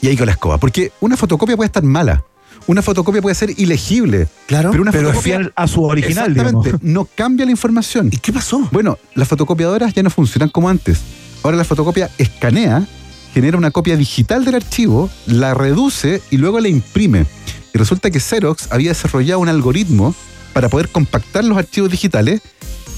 [0.00, 0.58] Y ahí con la escoba.
[0.58, 2.24] Porque una fotocopia puede estar mala.
[2.66, 4.26] Una fotocopia puede ser ilegible.
[4.46, 4.70] Claro.
[4.70, 6.82] Pero una Pero fotocopia fiel a su original, Exactamente, digamos.
[6.82, 8.08] no cambia la información.
[8.10, 8.68] ¿Y qué pasó?
[8.72, 11.00] Bueno, las fotocopiadoras ya no funcionan como antes.
[11.42, 12.86] Ahora la fotocopia escanea,
[13.34, 17.26] genera una copia digital del archivo, la reduce y luego la imprime.
[17.74, 20.14] Y resulta que Xerox había desarrollado un algoritmo
[20.52, 22.40] para poder compactar los archivos digitales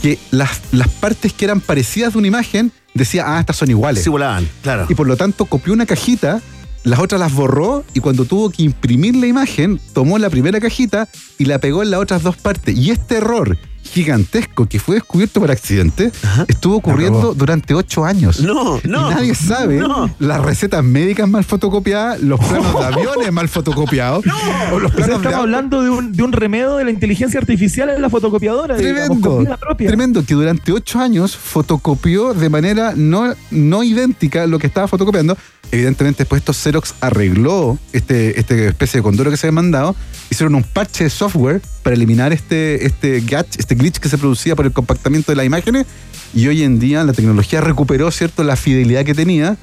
[0.03, 4.05] que las, las partes que eran parecidas de una imagen decía, ah, estas son iguales.
[4.05, 4.87] Sí volaban, claro.
[4.89, 6.41] Y por lo tanto copió una cajita,
[6.87, 11.09] las otras las borró y cuando tuvo que imprimir la imagen, tomó la primera cajita
[11.37, 12.77] y la pegó en las otras dos partes.
[12.77, 16.11] Y este error gigantesco que fue descubierto por accidente
[16.49, 18.41] estuvo ocurriendo durante ocho años.
[18.41, 19.11] No, no.
[19.11, 20.11] Y nadie sabe No.
[20.19, 24.25] las recetas médicas mal fotocopiadas, los planos de aviones mal fotocopiados,
[24.73, 26.91] o los O sea, planos de estamos hablando de un, de un remedio de la
[26.91, 28.77] inteligencia artificial en la fotocopiadora.
[28.77, 29.87] Tremendo, propia.
[29.89, 35.37] tremendo, que durante ocho años fotocopió de manera no, no idéntica lo que estaba fotocopiando.
[35.73, 39.97] Evidentemente después esto Xerox arregló este, este especie de condoro que se había mandado,
[40.31, 44.57] hicieron un parche de software para eliminar este, este, gatch- este glitch que se producía
[44.57, 45.87] por el compactamiento de las imágenes
[46.35, 49.57] y hoy en día la tecnología recuperó cierto la fidelidad que tenía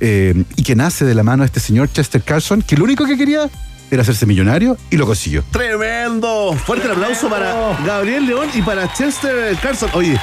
[0.00, 3.04] eh, y que nace de la mano de este señor Chester Carlson, que lo único
[3.06, 3.48] que quería
[3.90, 5.44] era hacerse millonario y lo consiguió.
[5.52, 6.54] Tremendo.
[6.66, 9.90] Fuerte el aplauso para Gabriel León y para Chester Carlson.
[9.94, 10.18] Oye,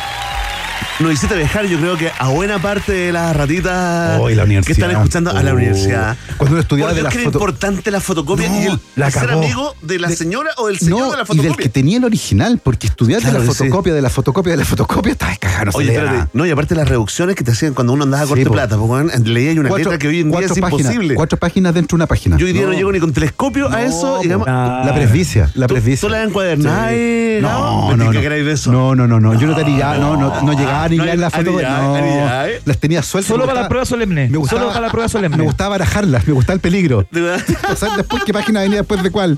[1.00, 4.46] nos hiciste viajar, yo creo que a buena parte de las ratitas Oh, y la
[4.46, 5.56] que están escuchando a la Oh.
[5.56, 6.16] universidad.
[6.38, 8.66] Cuando uno estudiaba Por de Dios, la que era foto- importante la fotocopia No, y
[8.68, 11.26] el la ser amigo de la De- señora o el señor No, de la y
[11.26, 11.50] fotocopia.
[11.52, 13.58] del que tenía el original, porque estudiar Claro, de la sí.
[13.58, 16.76] fotocopia, de la fotocopia, de la fotocopia, estaba cagado, no Oye, espérate, no, y aparte
[16.76, 18.52] las reducciones que te hacían cuando uno andaba a Sí, corte po.
[18.54, 21.16] plata, porque leía una letra que hoy en día es cuatro páginas, imposible.
[21.16, 22.38] cuatro páginas dentro de una página.
[22.38, 24.20] Yo hoy día no, llego ni con telescopio a eso.
[24.20, 26.02] y digamos, Ah, La presbicia, la ¿Tú, presbicia.
[26.02, 27.40] tú la encuadernás Sí.
[27.42, 27.92] Gabo?
[27.92, 28.14] No, no, no.
[28.14, 29.40] No, no, no, no.
[29.40, 30.54] Yo no tenía, no, no, no
[30.90, 31.62] llegaba ni No, a la foto.
[31.62, 32.62] ya, No, ani- ya, ¿eh?
[32.66, 33.28] las tenía sueltas.
[33.30, 34.30] Solo para la prueba solemne.
[34.30, 35.38] Me gustaba, Solo para la prueba solemne.
[35.38, 37.06] Me gustaba barajarlas, me gustaba el peligro.
[37.72, 39.38] O sea, después qué página venía después de cuál.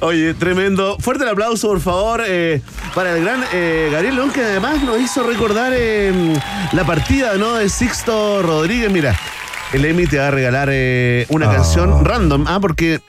[0.00, 0.96] Oye, tremendo.
[1.00, 2.60] Fuerte el aplauso, por favor, eh,
[2.94, 6.12] para el gran eh, Gabriel León, que además nos hizo recordar eh,
[6.72, 7.54] la partida ¿no?
[7.54, 8.90] de Sixto Rodríguez.
[8.90, 9.16] Mira,
[9.72, 11.54] el Emi te va a regalar eh, una Ah.
[11.54, 12.44] canción random.
[12.46, 13.00] Ah, porque,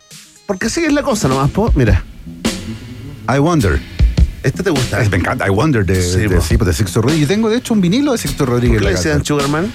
[0.46, 1.72] porque así es la cosa nomás, po.
[1.76, 2.04] Mira,
[3.34, 3.80] I Wonder.
[4.44, 5.02] Este te gusta.
[5.02, 7.26] Es- me encanta, I Wonder de, Sí, de, sí, de Sixto Rodríguez.
[7.26, 8.80] Y tengo, de hecho, un vinilo de Sixto ¿Por Rodríguez.
[8.80, 9.26] qué en le decían.
[9.26, 9.72] Sugarman?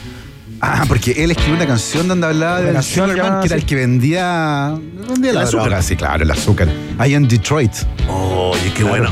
[0.60, 3.60] Ah, porque él escribió una canción donde hablaba canción Sugarman, ya, que era sí.
[3.62, 4.74] el que vendía,
[5.08, 5.66] vendía El la azúcar.
[5.66, 6.68] droga, sí, claro, el azúcar.
[6.98, 7.72] Ahí en Detroit.
[8.08, 9.08] Oye, qué bueno.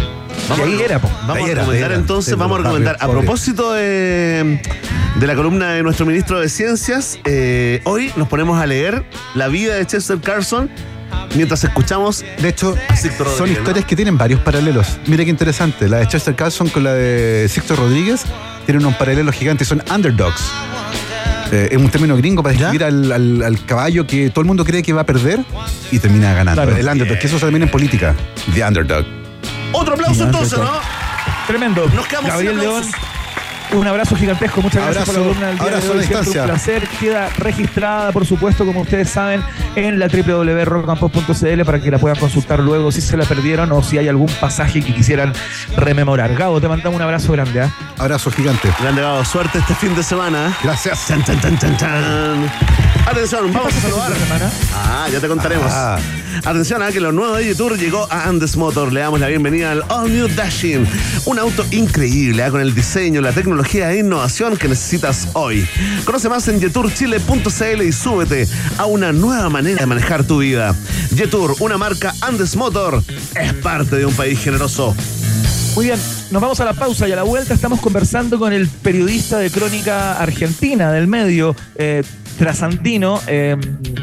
[0.58, 1.08] Y ahí era, po.
[1.26, 2.00] Vamos Ahí a recomendar era.
[2.00, 2.96] entonces, Sí, vamos a barrio, recomendar.
[3.00, 4.60] A propósito de,
[5.18, 9.48] de la columna de nuestro ministro de Ciencias, eh, hoy nos ponemos a leer la
[9.48, 10.68] vida de Chester Carlson
[11.34, 14.98] mientras escuchamos De hecho, a Sixto son historias que tienen varios paralelos.
[15.06, 15.88] Mira qué interesante.
[15.88, 18.22] La de Chester Carlson con la de Sixto Rodríguez
[18.64, 19.64] tienen un paralelo gigante.
[19.64, 20.50] Son underdogs.
[21.52, 24.64] Eh, es un término gringo para describir al, al- al caballo que todo el mundo
[24.64, 25.40] cree que va a perder
[25.92, 26.60] y termina ganando.
[26.62, 26.76] Claro.
[26.76, 28.14] El underdog, que eso también en política.
[28.52, 29.04] The underdog.
[29.72, 30.58] Otro aplauso entonces.
[30.58, 30.70] ¿no?
[31.46, 31.88] Tremendo.
[31.94, 32.84] Nos quedamos Gabriel sin León.
[33.72, 35.98] Un abrazo gigantesco, muchas gracias por la columna del día abrazo de hoy.
[36.00, 36.42] distancia.
[36.42, 36.88] un placer.
[37.00, 39.42] Queda registrada, por supuesto, como ustedes saben,
[39.74, 43.98] en la www.rockandpop.cl para que la puedan consultar luego si se la perdieron o si
[43.98, 45.32] hay algún pasaje que quisieran
[45.76, 46.34] rememorar.
[46.34, 47.62] Gabo, te mandamos un abrazo grande.
[47.62, 47.70] ¿ah?
[47.98, 48.68] Abrazo gigante.
[48.80, 50.56] Grande Gabo, suerte este fin de semana.
[50.62, 51.06] Gracias.
[51.08, 52.50] Chan, chan, chan, chan, chan.
[53.06, 54.12] Atención, vamos a saludar.
[54.16, 54.50] Semana?
[54.74, 55.70] Ah, ya te contaremos.
[55.70, 55.98] Ah.
[56.44, 58.92] Atención a que lo nuevo de Tour llegó a Andes Motor.
[58.92, 60.86] Le damos la bienvenida al All New Dashing.
[61.24, 65.66] Un auto increíble ah, con el diseño, la tecnología e innovación que necesitas hoy.
[66.04, 68.46] Conoce más en yeturchile.cl y súbete
[68.78, 70.74] a una nueva manera de manejar tu vida.
[71.14, 73.02] Yetur, una marca Andes Motor,
[73.34, 74.94] es parte de un país generoso.
[75.74, 75.98] Muy bien,
[76.30, 79.50] nos vamos a la pausa y a la vuelta estamos conversando con el periodista de
[79.50, 82.02] crónica argentina del medio, eh,
[82.36, 83.56] Trasantino, eh,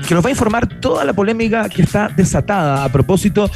[0.08, 3.50] que nos va a informar toda la polémica que está desatada a propósito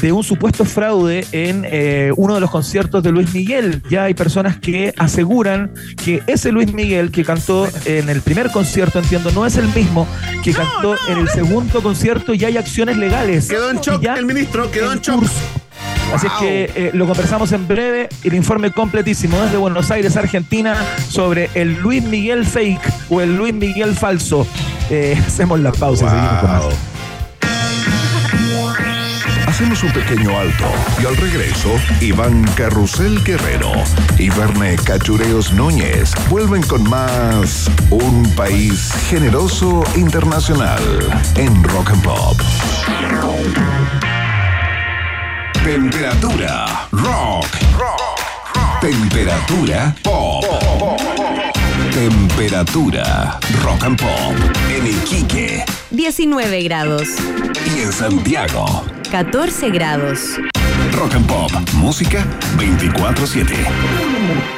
[0.00, 3.82] de un supuesto fraude en eh, uno de los conciertos de Luis Miguel.
[3.90, 8.98] Ya hay personas que aseguran que ese Luis Miguel que cantó en el primer concierto,
[8.98, 10.06] entiendo, no es el mismo
[10.44, 13.48] que cantó en el segundo concierto y hay acciones legales.
[13.48, 15.20] Quedó en shock ya el ministro, quedó en shock.
[15.20, 15.67] curso.
[16.14, 20.76] Así es que eh, lo conversamos en breve, el informe completísimo desde Buenos Aires, Argentina,
[21.08, 24.46] sobre el Luis Miguel fake o el Luis Miguel falso.
[24.90, 26.64] Eh, hacemos la pausa y seguimos con más.
[29.46, 30.64] Hacemos un pequeño alto
[31.02, 33.72] y al regreso, Iván Carrusel Guerrero
[34.16, 40.80] y Verne Cachureos Núñez vuelven con más Un País Generoso Internacional
[41.34, 42.40] en Rock and Pop.
[45.68, 47.44] Temperatura rock.
[48.80, 50.42] Temperatura pop.
[51.92, 54.34] Temperatura rock and pop
[54.70, 57.08] en Iquique 19 grados,
[57.76, 58.82] y en Santiago.
[59.10, 60.40] 14 grados.
[60.92, 62.24] Rock and Pop, música
[62.56, 64.57] 24/7.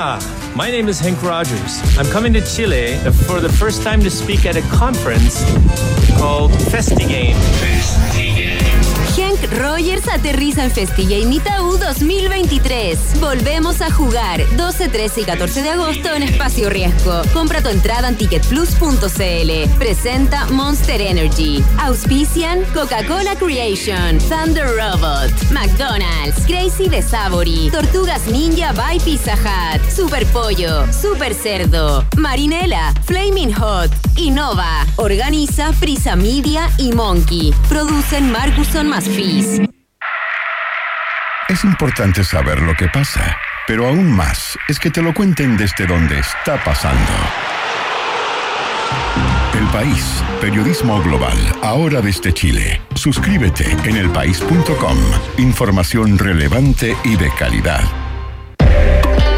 [0.03, 0.17] Ah,
[0.55, 1.79] my name is Hank Rogers.
[1.95, 5.43] I'm coming to Chile for the first time to speak at a conference
[6.17, 7.70] called FestiGame.
[9.49, 13.19] Rogers aterriza en FestiGame Itaú 2023.
[13.19, 17.21] Volvemos a jugar 12, 13 y 14 de agosto en Espacio Riesgo.
[17.33, 19.69] Compra tu entrada en ticketplus.cl.
[19.77, 21.63] Presenta Monster Energy.
[21.79, 30.25] Auspician Coca-Cola Creation, Thunder Robot, McDonald's, Crazy de Savory, Tortugas Ninja by Pizza Hut, Super
[30.27, 34.85] Pollo, Super Cerdo, Marinela, Flaming Hot, Innova.
[34.97, 37.53] Organiza Prisa Media y Monkey.
[37.69, 39.07] Producen Marcuson más
[41.47, 45.85] Es importante saber lo que pasa, pero aún más es que te lo cuenten desde
[45.85, 47.11] donde está pasando.
[49.53, 52.81] El País, periodismo global, ahora desde Chile.
[52.95, 54.97] Suscríbete en elpaís.com.
[55.37, 57.83] Información relevante y de calidad.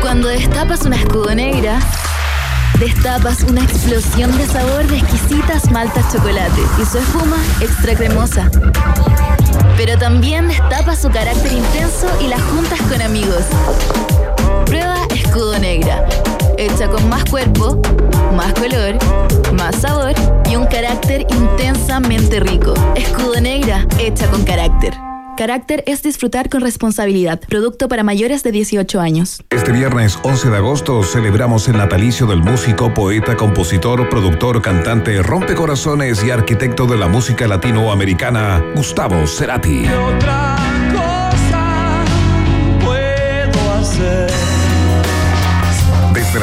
[0.01, 1.79] Cuando destapas una escudo negra,
[2.79, 8.49] destapas una explosión de sabor de exquisitas maltas chocolate y su espuma extra cremosa.
[9.77, 13.43] Pero también destapas su carácter intenso y las juntas con amigos.
[14.65, 16.05] Prueba escudo negra,
[16.57, 17.79] hecha con más cuerpo,
[18.35, 18.97] más color,
[19.53, 20.13] más sabor
[20.49, 22.73] y un carácter intensamente rico.
[22.95, 25.12] Escudo negra, hecha con carácter.
[25.37, 27.41] Carácter es disfrutar con responsabilidad.
[27.47, 29.43] Producto para mayores de 18 años.
[29.49, 36.23] Este viernes 11 de agosto celebramos el natalicio del músico, poeta, compositor, productor, cantante, rompecorazones
[36.23, 39.85] y arquitecto de la música latinoamericana, Gustavo Cerati.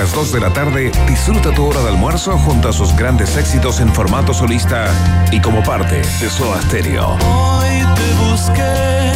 [0.01, 3.81] Las 2 de la tarde, disfruta tu hora de almuerzo junto a sus grandes éxitos
[3.81, 4.87] en formato solista
[5.31, 7.19] y como parte de Soda Stereo.
[7.19, 9.13] Hoy te busqué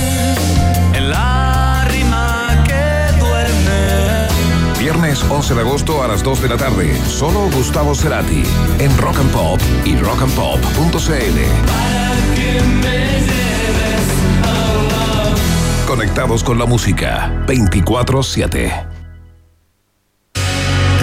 [0.92, 4.28] en la rima que duerme.
[4.78, 6.94] Viernes 11 de agosto a las 2 de la tarde.
[7.06, 8.42] Solo Gustavo Cerati.
[8.78, 11.38] En Rock and Pop y rockandpop.cl.
[15.86, 17.32] Conectados con la música.
[17.46, 18.93] 24-7.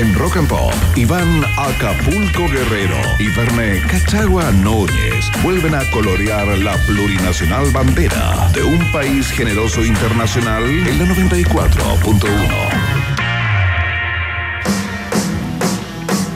[0.00, 6.74] En Rock and Pop, Iván Acapulco Guerrero y Verne Cachagua Núñez vuelven a colorear la
[6.86, 12.30] plurinacional bandera de un país generoso internacional en la 94.1.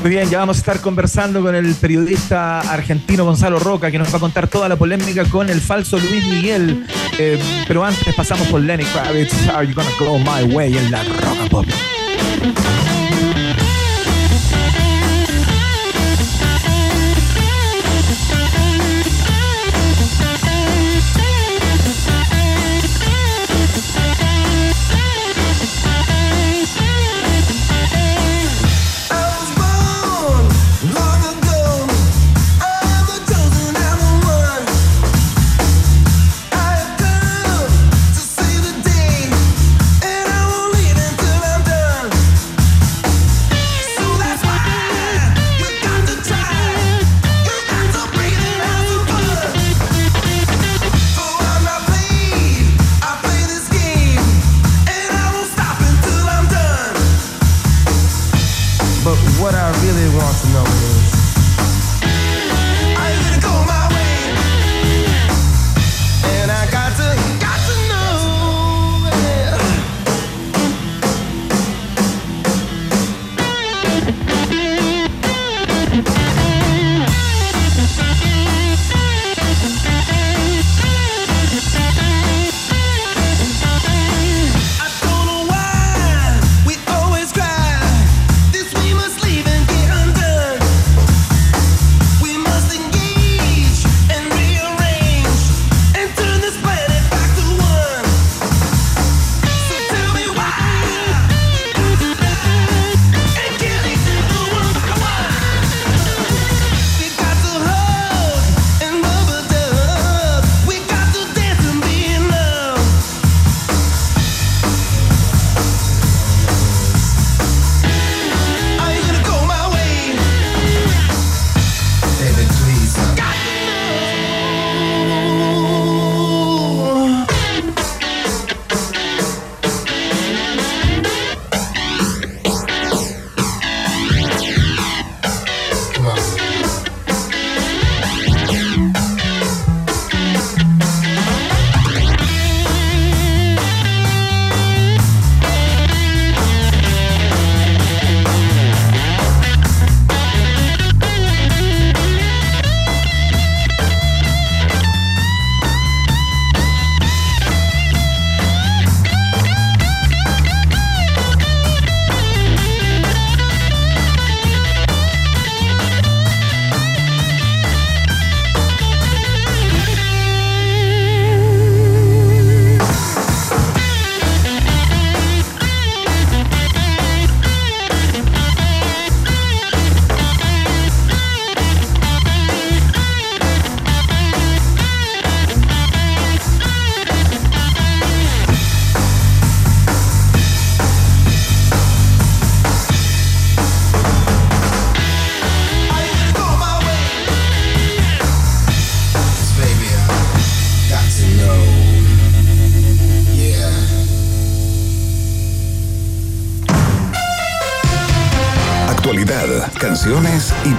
[0.03, 4.13] Muy bien, ya vamos a estar conversando con el periodista argentino Gonzalo Roca, que nos
[4.13, 6.85] va a contar toda la polémica con el falso Luis Miguel.
[7.19, 11.03] Eh, pero antes pasamos por Lenny Kravitz, Are You Gonna Go My Way en la
[11.03, 11.67] Rock and Pop.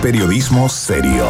[0.05, 1.27] Periodismo serio.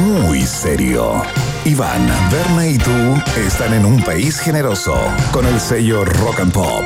[0.00, 1.22] Muy serio.
[1.66, 2.90] Iván, Verne y tú
[3.36, 4.96] están en un país generoso
[5.32, 6.82] con el sello Rock and Pop.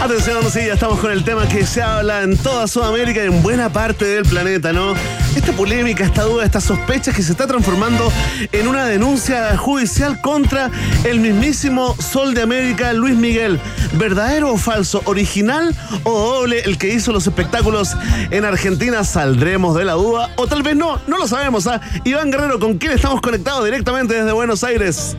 [0.00, 3.42] Atención, sí, ya estamos con el tema que se habla en toda Sudamérica y en
[3.42, 4.94] buena parte del planeta, ¿no?
[5.36, 8.12] Esta polémica, esta duda, esta sospecha que se está transformando
[8.52, 10.70] en una denuncia judicial contra
[11.04, 13.58] el mismísimo Sol de América, Luis Miguel.
[13.94, 15.02] ¿Verdadero o falso?
[15.04, 15.74] ¿Original
[16.04, 17.96] o doble el que hizo los espectáculos
[18.30, 19.04] en Argentina?
[19.04, 20.30] ¿Saldremos de la duda?
[20.36, 21.66] O tal vez no, no lo sabemos.
[21.66, 21.80] ¿ah?
[22.04, 25.16] Iván Guerrero, ¿con quién estamos conectados directamente desde Buenos Aires?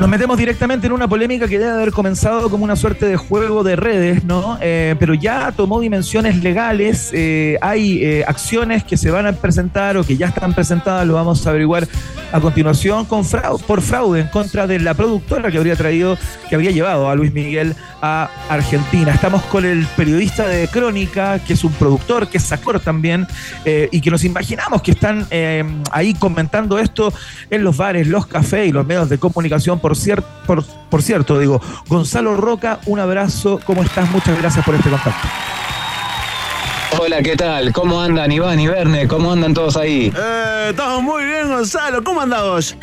[0.00, 3.62] Nos metemos directamente en una polémica que debe haber comenzado como una suerte de juego
[3.62, 4.58] de redes, ¿no?
[4.60, 7.10] Eh, pero ya tomó dimensiones legales.
[7.12, 11.14] eh, hay eh, acciones que se van a presentar o que ya están presentadas, lo
[11.14, 11.86] vamos a averiguar
[12.32, 16.18] a continuación por fraude en contra de la productora que habría traído,
[16.48, 19.12] que habría llevado a Luis Miguel a Argentina.
[19.12, 23.26] Estamos con el periodista de Crónica, que es un productor, que es actor también,
[23.66, 25.26] y que nos imaginamos que están
[25.90, 27.12] ahí comentando esto
[27.50, 29.78] en los bares, los cafés y los medios de comunicación.
[29.82, 34.08] Por, cier- por, por cierto, digo, Gonzalo Roca, un abrazo, ¿cómo estás?
[34.12, 35.28] Muchas gracias por este contacto.
[37.00, 37.72] Hola, ¿qué tal?
[37.72, 39.08] ¿Cómo andan Iván y Verne?
[39.08, 40.12] ¿Cómo andan todos ahí?
[40.16, 42.04] Eh, estamos muy bien, Gonzalo.
[42.04, 42.76] ¿Cómo andamos?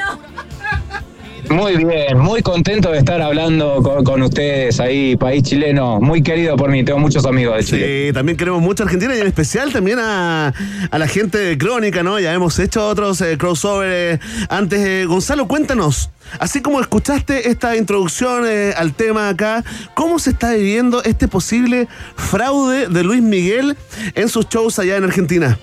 [1.50, 6.56] Muy bien, muy contento de estar hablando con, con ustedes ahí, país chileno, muy querido
[6.56, 8.08] por mí, tengo muchos amigos de Chile.
[8.08, 10.54] Sí, también queremos mucho a Argentina y en especial también a,
[10.92, 12.20] a la gente de Crónica, ¿no?
[12.20, 14.20] Ya hemos hecho otros eh, crossover eh,
[14.50, 14.80] antes.
[14.80, 19.64] eh, Gonzalo, cuéntanos, así como escuchaste esta introducción eh, al tema acá,
[19.96, 23.76] ¿cómo se está viviendo este posible fraude de Luis Miguel
[24.14, 25.58] en sus shows allá en Argentina?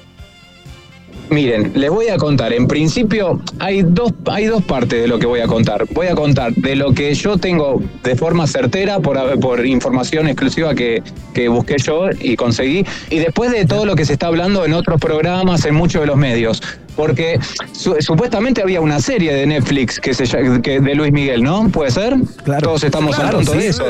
[1.30, 2.52] Miren, les voy a contar.
[2.52, 5.84] En principio, hay dos, hay dos partes de lo que voy a contar.
[5.92, 10.74] Voy a contar de lo que yo tengo de forma certera por, por información exclusiva
[10.74, 11.02] que,
[11.34, 12.84] que busqué yo y conseguí.
[13.10, 16.06] Y después de todo lo que se está hablando en otros programas, en muchos de
[16.06, 16.62] los medios.
[16.94, 17.38] Porque
[17.72, 20.24] su- supuestamente había una serie de Netflix que se,
[20.62, 21.68] que de Luis Miguel, ¿no?
[21.70, 22.14] ¿Puede ser?
[22.44, 22.62] Claro.
[22.68, 23.58] Todos estamos Claro, al tanto sí.
[23.58, 23.84] de eso.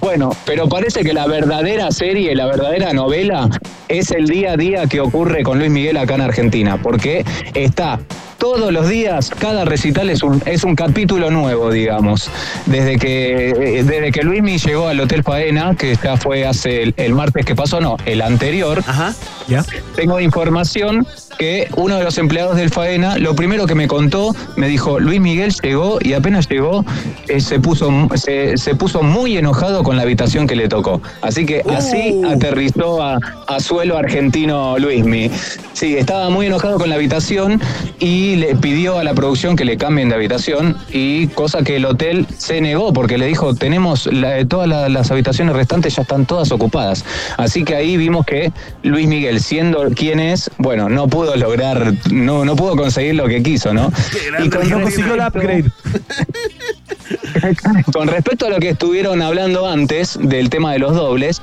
[0.00, 3.50] Bueno, pero parece que la verdadera serie, la verdadera novela
[3.88, 7.24] es el día a día que ocurre con Luis Miguel acá en Argentina, porque
[7.54, 7.98] está
[8.38, 12.30] todos los días, cada recital es un, es un capítulo nuevo, digamos.
[12.66, 16.82] Desde que, eh, desde que Luis Miguel llegó al Hotel Faena, que ya fue hace
[16.82, 18.82] el, el martes que pasó, no, el anterior,
[19.48, 19.64] ¿Ya?
[19.94, 21.06] tengo información
[21.38, 25.20] que uno de los empleados del Faena, lo primero que me contó, me dijo, Luis
[25.20, 26.84] Miguel llegó y apenas llegó,
[27.28, 31.00] eh, se, puso, se, se puso muy enojado con la habitación que le tocó.
[31.22, 35.30] Así que así aterrizó a, a suelo argentino Luismi.
[35.72, 37.60] Sí, estaba muy enojado con la habitación
[38.00, 41.84] y le pidió a la producción que le cambien de habitación y cosa que el
[41.84, 46.26] hotel se negó porque le dijo, tenemos la- todas la- las habitaciones restantes ya están
[46.26, 47.04] todas ocupadas.
[47.36, 48.52] Así que ahí vimos que
[48.82, 53.42] Luis Miguel, siendo quien es, bueno, no pudo lograr, no, no pudo conseguir lo que
[53.42, 53.90] quiso, ¿no?
[54.44, 55.64] Y con No consiguió el upgrade.
[57.92, 61.40] con respecto a lo que estuvieron hablando antes del tema de los dobles,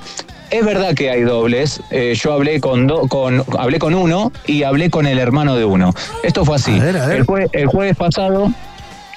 [0.55, 1.81] es verdad que hay dobles.
[1.91, 5.65] Eh, yo hablé con, do- con hablé con uno y hablé con el hermano de
[5.65, 5.93] uno.
[6.23, 6.71] Esto fue así.
[7.17, 8.51] El, jue- el jueves pasado.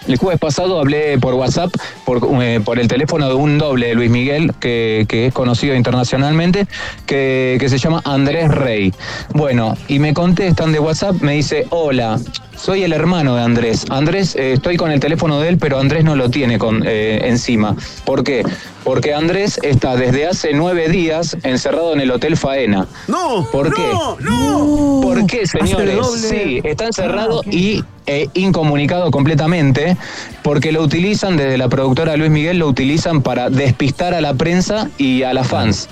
[0.07, 1.71] El jueves pasado hablé por WhatsApp,
[2.07, 5.75] por, eh, por el teléfono de un doble de Luis Miguel, que, que es conocido
[5.75, 6.67] internacionalmente,
[7.05, 8.95] que, que se llama Andrés Rey.
[9.35, 12.19] Bueno, y me contestan de WhatsApp, me dice, hola,
[12.61, 13.85] soy el hermano de Andrés.
[13.91, 17.21] Andrés, eh, estoy con el teléfono de él, pero Andrés no lo tiene con, eh,
[17.25, 17.77] encima.
[18.05, 18.43] ¿Por qué?
[18.85, 22.87] Porque Andrés está desde hace nueve días encerrado en el Hotel Faena.
[23.07, 23.83] No, ¿Por qué?
[24.21, 25.01] no.
[25.03, 25.99] ¿Por qué, señores?
[26.29, 27.47] Sí, está encerrado Ah, ok.
[27.55, 29.97] y eh, incomunicado completamente
[30.43, 34.89] porque lo utilizan desde la productora Luis Miguel, lo utilizan para despistar a la prensa
[34.97, 35.89] y a las fans.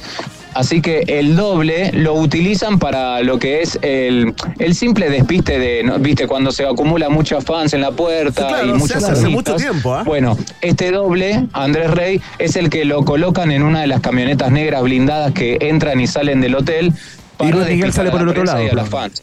[0.56, 5.82] Así que el doble lo utilizan para lo que es el, el simple despiste de,
[5.82, 5.98] ¿no?
[5.98, 9.56] viste, cuando se acumula muchos fans en la puerta Sí, claro, y muchos hace mucho
[9.56, 10.02] tiempo, ¿ah?
[10.04, 14.50] Bueno, este doble, Andrés Rey, es el que lo colocan en una de las camionetas
[14.50, 16.94] negras blindadas que entran y salen del hotel.
[17.38, 19.10] Y Luis Miguel sale por el otro lado, y a las claro.
[19.10, 19.22] fans.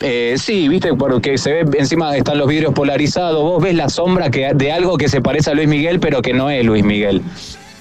[0.00, 4.30] Eh, sí, viste, porque se ve encima están los vidrios polarizados, vos ves la sombra
[4.30, 7.20] que, de algo que se parece a Luis Miguel, pero que no es Luis Miguel.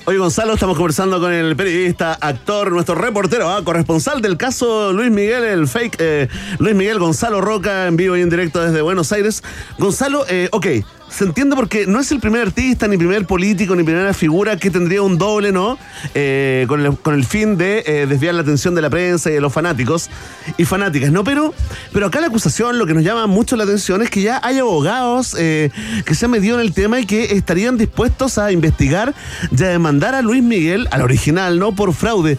[0.06, 5.12] Hoy Gonzalo estamos conversando con el periodista, actor, nuestro reportero, ah, corresponsal del caso Luis
[5.12, 6.28] Miguel, el fake eh,
[6.58, 9.43] Luis Miguel Gonzalo Roca en vivo y en directo desde Buenos Aires.
[9.78, 10.66] Gonzalo, eh, ok,
[11.12, 14.72] se entiende porque no es el primer artista, ni primer político, ni primera figura que
[14.72, 15.78] tendría un doble, ¿no?
[16.16, 19.34] Eh, con, el, con el fin de eh, desviar la atención de la prensa y
[19.34, 20.09] de los fanáticos
[20.57, 21.24] y fanáticas, ¿no?
[21.24, 21.53] Pero,
[21.91, 24.59] pero acá la acusación, lo que nos llama mucho la atención es que ya hay
[24.59, 25.70] abogados eh,
[26.05, 29.14] que se han metido en el tema y que estarían dispuestos a investigar
[29.51, 31.76] y a demandar a Luis Miguel, al original, ¿no?
[31.76, 32.38] Por fraude.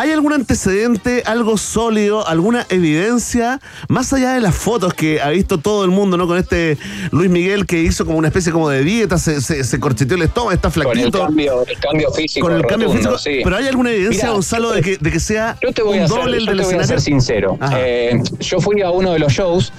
[0.00, 5.58] ¿Hay algún antecedente, algo sólido, alguna evidencia, más allá de las fotos que ha visto
[5.58, 6.28] todo el mundo, ¿no?
[6.28, 6.78] Con este
[7.10, 10.22] Luis Miguel que hizo como una especie como de dieta, se, se, se corcheteó el
[10.22, 11.18] estómago, está Con el flaquito.
[11.18, 12.46] cambio, el cambio físico.
[12.46, 13.18] Con el cambio físico.
[13.18, 13.40] sí.
[13.42, 16.04] Pero ¿hay alguna evidencia, Mirá, Gonzalo, de que, de que sea Yo te voy un
[16.04, 17.00] a ser, doble el yo del te voy a ser escenario?
[17.20, 17.58] sincero.
[17.76, 19.72] Eh, yo fui a uno de los shows.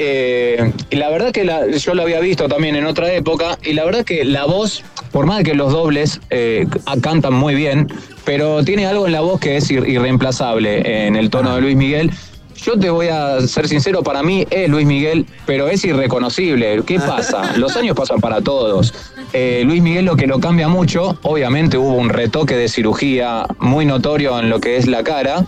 [0.00, 3.72] Eh, y la verdad que la- yo lo había visto también en otra época y
[3.72, 6.66] la verdad que la voz, por más que los dobles eh,
[7.02, 7.88] cantan muy bien,
[8.24, 11.76] pero tiene algo en la voz que es ir- irreemplazable en el tono de Luis
[11.76, 12.12] Miguel.
[12.64, 16.82] Yo te voy a ser sincero, para mí es Luis Miguel, pero es irreconocible.
[16.86, 17.56] ¿Qué pasa?
[17.56, 18.94] Los años pasan para todos.
[19.32, 23.84] Eh, Luis Miguel lo que lo cambia mucho, obviamente hubo un retoque de cirugía muy
[23.84, 25.44] notorio en lo que es la cara.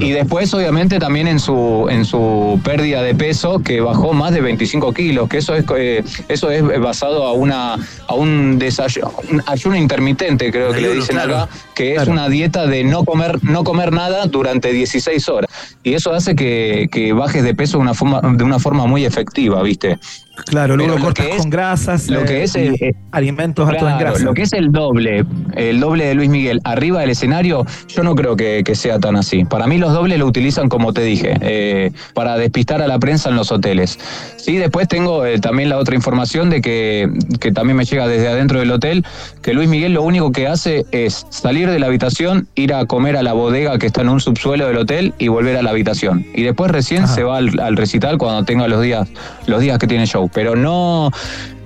[0.00, 4.40] Y después, obviamente, también en su, en su pérdida de peso, que bajó más de
[4.40, 7.76] 25 kilos, que eso es, eh, eso es basado a, una,
[8.06, 11.36] a un, desayuno, un ayuno intermitente, creo que le dicen claro.
[11.36, 15.50] acá, que es una dieta de no comer, no comer nada durante 16 horas.
[15.82, 19.04] Y eso hace que, que bajes de peso de una forma, de una forma muy
[19.04, 19.98] efectiva, ¿viste?
[20.46, 23.68] Claro, luego lo cortas es- con grasas, lo eh, que es y el- eh, alimentos
[23.68, 24.24] altos en grasa.
[24.24, 25.24] Lo que es el doble,
[25.56, 29.16] el doble de Luis Miguel arriba del escenario, yo no creo que, que sea tan
[29.16, 29.44] así.
[29.44, 33.28] Para mí los dobles lo utilizan, como te dije, eh, para despistar a la prensa
[33.30, 33.98] en los hoteles.
[34.36, 37.08] Sí, después tengo eh, también la otra información de que,
[37.40, 39.04] que también me llega desde adentro del hotel,
[39.42, 43.16] que Luis Miguel lo único que hace es salir de la habitación, ir a comer
[43.16, 46.24] a la bodega que está en un subsuelo del hotel y volver a la habitación.
[46.34, 49.08] Y después recién se va al, al recital cuando tenga los días,
[49.46, 50.27] los días que tiene show.
[50.32, 51.10] Pero no,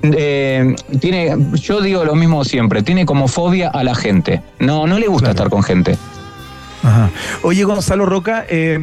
[0.03, 4.43] eh, tiene, yo digo lo mismo siempre, tiene como fobia a la gente.
[4.59, 5.97] No, no le gusta estar con gente.
[6.83, 7.11] Ajá.
[7.43, 8.79] Oye, Gonzalo Roca, eh,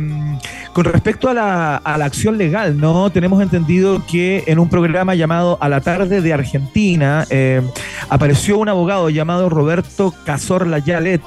[0.73, 3.09] con respecto a la, a la acción legal, ¿no?
[3.09, 7.61] Tenemos entendido que en un programa llamado A la tarde de Argentina eh,
[8.09, 11.21] apareció un abogado llamado Roberto Cazorla Yalet.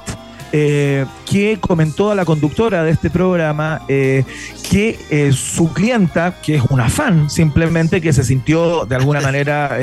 [0.53, 4.23] Eh, que comentó a la conductora de este programa eh,
[4.69, 9.75] que eh, su clienta, que es una fan simplemente, que se sintió de alguna manera,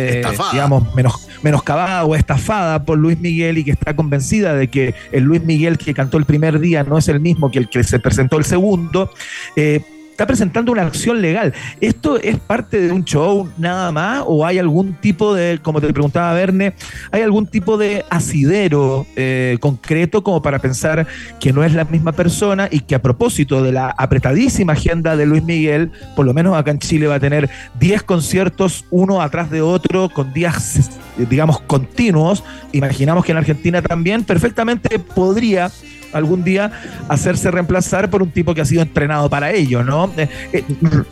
[0.52, 5.24] digamos, menos, menoscabada o estafada por Luis Miguel y que está convencida de que el
[5.24, 7.98] Luis Miguel que cantó el primer día no es el mismo que el que se
[7.98, 9.10] presentó el segundo,
[9.56, 9.82] eh,
[10.20, 11.54] está presentando una acción legal.
[11.80, 15.90] ¿Esto es parte de un show nada más o hay algún tipo de, como te
[15.94, 16.74] preguntaba Verne,
[17.10, 21.06] hay algún tipo de asidero eh, concreto como para pensar
[21.40, 25.24] que no es la misma persona y que a propósito de la apretadísima agenda de
[25.24, 27.48] Luis Miguel, por lo menos acá en Chile va a tener
[27.78, 32.44] 10 conciertos uno atrás de otro con días, digamos, continuos.
[32.72, 35.70] Imaginamos que en Argentina también perfectamente podría
[36.12, 36.70] algún día
[37.08, 40.10] hacerse reemplazar por un tipo que ha sido entrenado para ello, ¿no?
[40.16, 40.64] Eh, eh,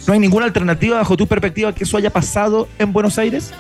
[0.07, 3.53] ¿No hay ninguna alternativa bajo tu perspectiva que eso haya pasado en Buenos Aires?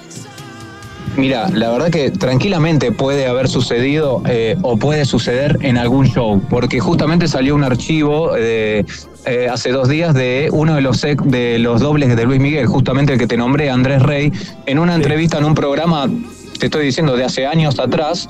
[1.18, 6.40] Mira, la verdad que tranquilamente puede haber sucedido eh, o puede suceder en algún show,
[6.48, 8.86] porque justamente salió un archivo de,
[9.26, 13.14] eh, hace dos días de uno de los, de los dobles de Luis Miguel, justamente
[13.14, 14.32] el que te nombré, Andrés Rey,
[14.66, 16.08] en una entrevista en un programa,
[16.60, 18.28] te estoy diciendo, de hace años atrás,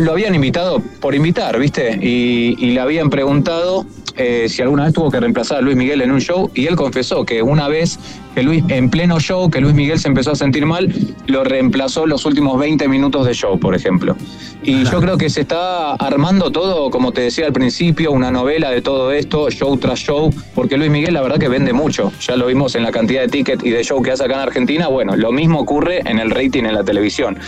[0.00, 1.98] lo habían invitado por invitar, ¿viste?
[2.00, 3.86] Y, y le habían preguntado
[4.18, 6.74] eh, si alguna vez tuvo que reemplazar a Luis Miguel en un show y él
[6.74, 7.98] confesó que una vez
[8.34, 10.92] que Luis, en pleno show, que Luis Miguel se empezó a sentir mal,
[11.26, 14.16] lo reemplazó los últimos 20 minutos de show, por ejemplo.
[14.62, 18.70] Y yo creo que se está armando todo, como te decía al principio, una novela
[18.70, 22.10] de todo esto, show tras show, porque Luis Miguel la verdad que vende mucho.
[22.20, 24.40] Ya lo vimos en la cantidad de tickets y de show que hace acá en
[24.40, 24.88] Argentina.
[24.88, 27.38] Bueno, lo mismo ocurre en el rating en la televisión.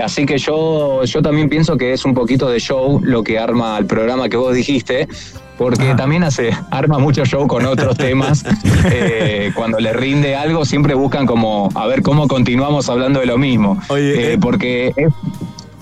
[0.00, 3.76] Así que yo, yo también pienso que es un poquito de show lo que arma
[3.78, 5.06] el programa que vos dijiste,
[5.58, 8.44] porque también hace, arma mucho show con otros temas.
[8.94, 13.38] Eh, cuando le rinde algo, siempre buscan como a ver cómo continuamos hablando de lo
[13.38, 13.80] mismo.
[14.34, 14.92] Eh, porque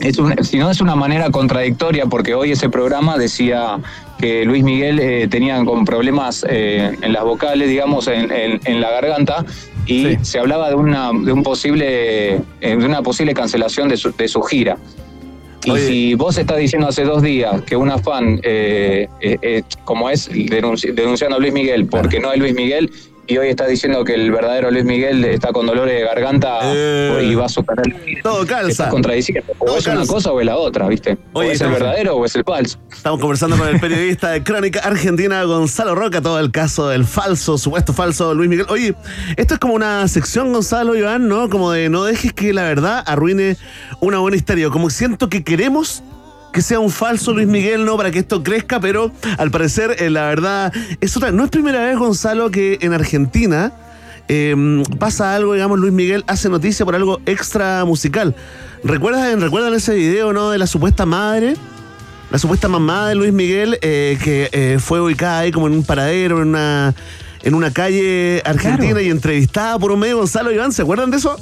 [0.01, 3.79] es, si no es una manera contradictoria, porque hoy ese programa decía
[4.19, 8.81] que Luis Miguel eh, tenía como problemas eh, en las vocales, digamos, en, en- en
[8.81, 9.45] la garganta,
[9.95, 14.13] y se hablaba de una, de un posible, eh, de una posible cancelación de su,
[14.17, 14.77] de su gira.
[15.65, 20.09] Y si vos estás diciendo hace dos días que una fan, eh, eh, eh, como
[20.09, 22.91] es denunci- denunciando a Luis Miguel porque no es Luis Miguel,
[23.31, 26.59] y hoy estás diciendo que el verdadero Luis Miguel está con dolores de garganta
[27.23, 27.87] y va a superar
[28.25, 28.69] Todo calza.
[28.69, 29.53] estás contradiciendo.
[29.61, 31.17] O Todo es una cosa o es la otra, ¿viste?
[31.33, 32.79] Oye, o es el verdadero o es el falso.
[32.93, 37.57] Estamos conversando con el periodista de Crónica Argentina, Gonzalo Roca, todo el caso del falso,
[37.57, 38.67] supuesto falso Luis Miguel.
[38.69, 38.97] Oye,
[39.37, 41.49] esto es como una sección, Gonzalo Iván, ¿no?
[41.49, 43.57] Como de no dejes que la verdad arruine
[44.01, 44.71] una buena historia.
[44.71, 46.03] Como siento que queremos
[46.53, 47.97] que sea un falso Luis Miguel, ¿no?
[47.97, 51.31] Para que esto crezca, pero al parecer, eh, la verdad, es otra.
[51.31, 53.73] No es primera vez, Gonzalo, que en Argentina
[54.29, 58.35] eh, pasa algo, digamos, Luis Miguel hace noticia por algo extra musical.
[58.85, 60.51] ¿Recuerdan, ¿Recuerdan ese video, no?
[60.51, 61.55] De la supuesta madre
[62.31, 65.83] la supuesta mamá de Luis Miguel, eh, que eh, fue ubicada ahí como en un
[65.83, 66.95] paradero, en una,
[67.43, 69.01] en una calle argentina Claro.
[69.01, 71.37] y entrevistada por un medio Gonzalo Iván, ¿se acuerdan de eso?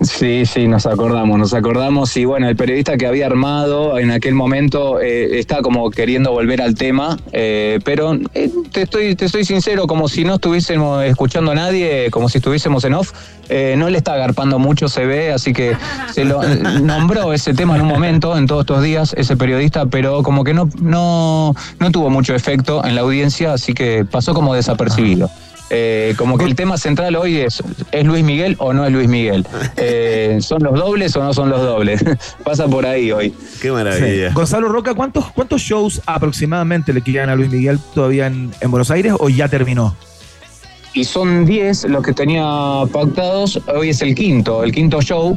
[0.00, 4.34] Sí, sí, nos acordamos, nos acordamos y bueno, el periodista que había armado en aquel
[4.34, 9.44] momento eh, está como queriendo volver al tema, eh, pero eh, te estoy te estoy
[9.44, 13.12] sincero, como si no estuviésemos escuchando a nadie, como si estuviésemos en off,
[13.48, 15.76] eh, no le está agarpando mucho, se ve, así que
[16.12, 19.86] se lo eh, nombró ese tema en un momento, en todos estos días, ese periodista,
[19.86, 24.34] pero como que no, no, no tuvo mucho efecto en la audiencia, así que pasó
[24.34, 25.30] como desapercibido.
[25.70, 29.08] Eh, como que el tema central hoy es, ¿es Luis Miguel o no es Luis
[29.08, 29.46] Miguel?
[29.76, 32.04] Eh, ¿Son los dobles o no son los dobles?
[32.44, 33.34] Pasa por ahí hoy.
[33.60, 34.34] Qué Sí.
[34.34, 38.90] Gonzalo Roca, ¿cuántos, ¿cuántos shows aproximadamente le quedan a Luis Miguel todavía en, en Buenos
[38.90, 39.96] Aires o ya terminó?
[40.94, 42.44] Y son 10 los que tenía
[42.92, 45.36] pactados, hoy es el quinto, el quinto show.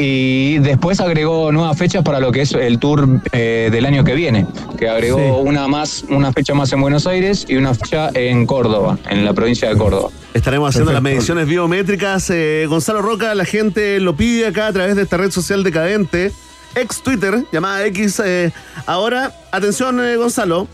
[0.00, 4.14] Y después agregó nuevas fechas para lo que es el tour eh, del año que
[4.14, 4.46] viene,
[4.78, 5.24] que agregó Sí.
[5.48, 9.32] una más, una fecha más en Buenos Aires y una fecha en Córdoba, en la
[9.34, 10.10] provincia de Córdoba.
[10.34, 12.30] Estaremos haciendo las mediciones biométricas.
[12.30, 16.30] eh, Gonzalo Roca, la gente lo pide acá a través de esta red social decadente,
[16.76, 18.22] ex Twitter, llamada X.
[18.24, 18.52] eh,
[18.86, 20.68] ahora, atención, eh, Gonzalo,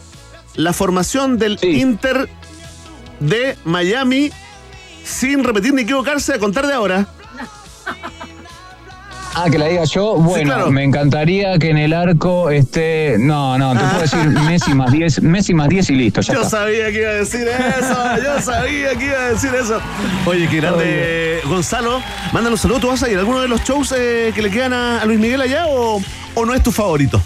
[0.55, 2.29] la formación del Inter
[3.21, 4.31] de Miami,
[5.03, 7.07] sin repetir ni equivocarse, a contar de ahora.
[9.37, 10.15] Ah, que la diga yo.
[10.15, 10.71] Bueno, claro.
[10.71, 13.17] me encantaría que en el arco esté.
[13.19, 16.43] No, no, te puedo decir Messi más 10, Messi más 10 y listo, ya Yo
[16.43, 16.59] está.
[16.59, 19.81] sabía que iba a decir eso, yo sabía que iba a decir eso.
[20.27, 21.41] Oye, qué grande.
[21.47, 22.01] Gonzalo,
[22.33, 22.79] mándale un saludo.
[22.81, 25.05] ¿Tú vas a ir a alguno de los shows eh, que le quedan a, a
[25.05, 26.01] Luis Miguel allá o,
[26.35, 27.21] o no es tu favorito?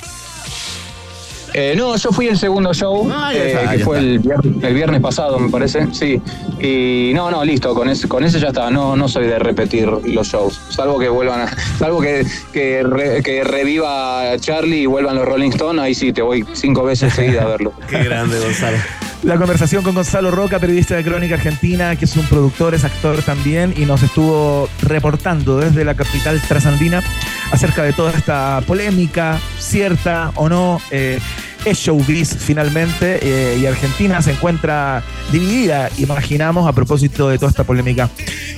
[1.61, 4.75] Eh, no, yo fui el segundo show, Ah, eh, está, que fue el viernes, el
[4.75, 6.21] viernes pasado, me parece, sí.
[6.61, 8.71] Y no, no, listo, con ese, con ese ya está.
[8.71, 13.23] No, no soy de repetir los shows, salvo que vuelvan, a- salvo que, que, re-
[13.25, 17.43] que reviva Charlie y vuelvan los Rolling Stones, ahí sí te voy cinco veces seguida
[17.43, 17.73] a verlo.
[17.91, 18.77] Qué grande, Gonzalo.
[19.25, 23.21] La conversación con Gonzalo Roca, periodista de Crónica Argentina, que es un productor, es actor
[23.23, 27.03] también, y nos estuvo reportando desde la capital trasandina
[27.51, 30.81] acerca de toda esta polémica, cierta o no.
[30.93, 31.19] eh,
[31.65, 35.03] es showbiz finalmente, eh, y Argentina se encuentra
[35.33, 38.09] dividida, imaginamos, a propósito de toda esta polémica,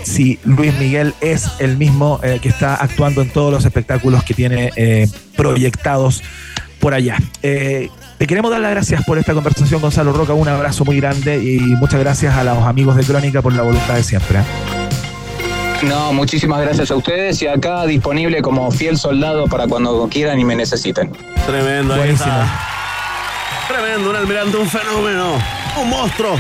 [0.03, 4.35] si Luis Miguel es el mismo eh, que está actuando en todos los espectáculos que
[4.35, 6.23] tiene eh, proyectados
[6.81, 7.19] por allá.
[7.43, 10.35] Eh, te queremos dar las gracias por esta conversación, Gonzalo Roca.
[10.35, 13.95] Un abrazo muy grande y muchas gracias a los amigos de Crónica por la voluntad
[13.95, 14.41] de siempre.
[15.83, 20.45] No, muchísimas gracias a ustedes y acá disponible como fiel soldado para cuando quieran y
[20.45, 21.13] me necesiten.
[21.47, 22.70] Tremendo, ahí está.
[23.71, 25.39] Tremendo, un almirante, un fenómeno,
[25.81, 26.37] un monstruo.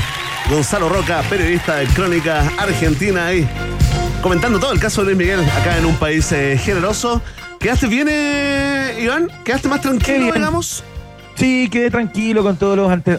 [0.50, 3.48] Gonzalo Roca, periodista de Crónica Argentina, ahí
[4.20, 7.22] comentando todo el caso de Luis Miguel acá en un país eh, generoso.
[7.60, 9.28] ¿Quedaste bien, eh, Iván?
[9.44, 10.82] ¿Quedaste más tranquilo, digamos?
[11.36, 13.18] Sí, quedé tranquilo con todos los ante-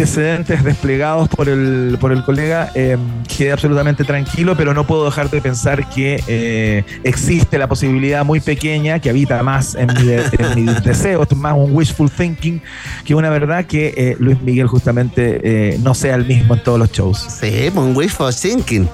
[0.00, 2.70] antecedentes desplegados por el, por el colega.
[2.74, 2.98] eh,
[3.34, 8.40] quedé absolutamente tranquilo, pero no puedo dejar de pensar que eh, existe la posibilidad muy
[8.40, 12.60] pequeña que habita más en mi, de- en mi deseo, es más un wishful thinking
[13.06, 16.78] que una verdad que eh, Luis Miguel justamente eh, no sea el mismo en todos
[16.78, 17.18] los shows.
[17.40, 18.86] Sí, un wishful thinking.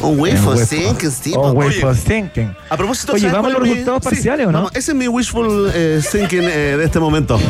[0.00, 1.32] Un wishful thinking, sí.
[1.36, 2.52] un Oye, wishful thinking.
[2.70, 4.58] A propósito, Oye, ¿sabes ¿vamos a los es mi- resultados sí, parciales o no?
[4.58, 7.40] vamos, ese es mi wishful eh, thinking eh, de este momento.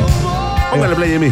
[0.71, 1.31] Póngale play a mí.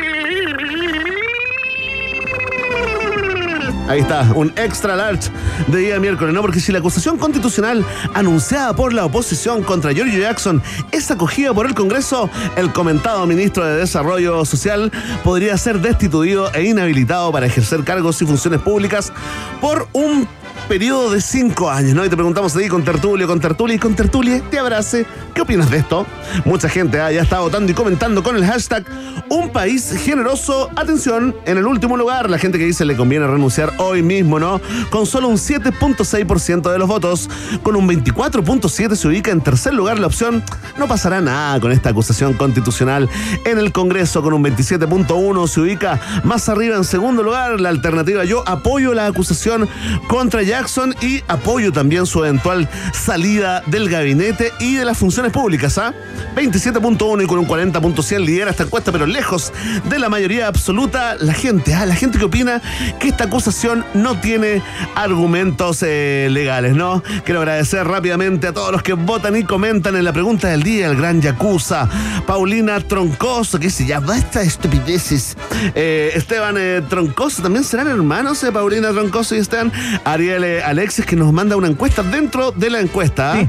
[3.91, 5.29] Ahí está, un extra large
[5.67, 6.39] de día miércoles, ¿no?
[6.39, 10.63] Porque si la acusación constitucional anunciada por la oposición contra Giorgio Jackson
[10.93, 14.93] es acogida por el Congreso, el comentado ministro de Desarrollo Social
[15.25, 19.11] podría ser destituido e inhabilitado para ejercer cargos y funciones públicas
[19.59, 20.25] por un
[20.71, 22.05] periodo de cinco años, ¿no?
[22.05, 25.05] Y te preguntamos ahí con Tertulio, con Tertulia y con Tertulia, te abrace.
[25.35, 26.07] ¿Qué opinas de esto?
[26.45, 28.85] Mucha gente ah, ya está votando y comentando con el hashtag
[29.27, 30.69] Un país generoso.
[30.77, 34.61] Atención, en el último lugar, la gente que dice le conviene renunciar hoy mismo, ¿no?
[34.89, 37.29] Con solo un 7.6% de los votos,
[37.63, 40.41] con un 24.7% se ubica en tercer lugar la opción
[40.77, 43.09] no pasará nada con esta acusación constitucional.
[43.43, 48.23] En el Congreso, con un 27.1% se ubica más arriba en segundo lugar la alternativa
[48.23, 49.67] yo apoyo la acusación
[50.07, 55.31] contra Jackson Jackson y apoyo también su eventual salida del gabinete y de las funciones
[55.31, 55.79] públicas.
[55.79, 55.91] ¿ah?
[56.35, 59.51] 27.1 y con un 40.100 lidera esta encuesta, pero lejos
[59.89, 61.87] de la mayoría absoluta, la gente, ¿ah?
[61.87, 62.61] la gente que opina
[62.99, 64.61] que esta acusación no tiene
[64.93, 67.01] argumentos eh, legales, ¿no?
[67.25, 70.85] Quiero agradecer rápidamente a todos los que votan y comentan en la pregunta del día,
[70.85, 71.89] el gran Yakuza,
[72.27, 75.35] Paulina Troncoso, que dice, ya basta de estupideces.
[75.73, 79.71] Eh, Esteban eh, Troncoso, también serán hermanos, eh, Paulina Troncoso y Esteban.
[80.03, 83.47] Ariel Alexis, que nos manda una encuesta dentro de la encuesta.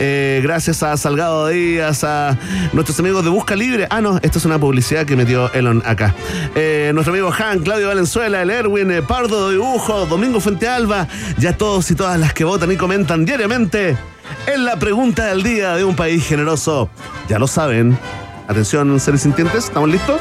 [0.00, 2.38] Eh, gracias a Salgado Díaz, a
[2.72, 3.86] nuestros amigos de Busca Libre.
[3.90, 6.14] Ah, no, esto es una publicidad que metió Elon acá.
[6.54, 11.56] Eh, nuestro amigo Han, Claudio Valenzuela, el Erwin, eh, Pardo de Dibujo, Domingo Fuentealba, ya
[11.56, 13.96] todos y todas las que votan y comentan diariamente
[14.46, 16.88] en la pregunta del día de un país generoso.
[17.28, 17.98] Ya lo saben.
[18.46, 20.20] Atención, seres sintientes, ¿estamos listos?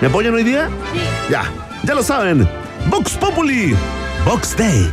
[0.00, 0.68] ¿Me apoyan hoy día?
[0.92, 1.00] Sí.
[1.30, 1.44] Ya,
[1.84, 2.46] ya lo saben.
[2.88, 3.74] Vox Populi,
[4.26, 4.92] Vox Day.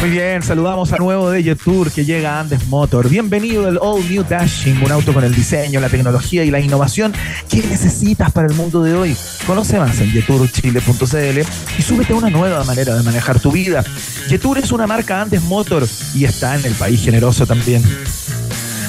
[0.00, 3.10] Muy bien, saludamos a nuevo de Jetour que llega a Andes Motor.
[3.10, 7.12] Bienvenido del All New Dashing, un auto con el diseño, la tecnología y la innovación
[7.50, 9.14] que necesitas para el mundo de hoy.
[9.46, 11.40] Conoce más en jeturchile.cl
[11.78, 13.84] y súbete a una nueva manera de manejar tu vida.
[14.26, 17.82] Jetour es una marca Andes Motor y está en el país generoso también.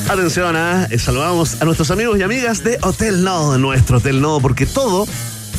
[0.09, 0.88] Atención, ¿ah?
[0.89, 4.66] Eh, saludamos a nuestros amigos y amigas de Hotel No, de nuestro Hotel No, porque
[4.66, 5.05] todo,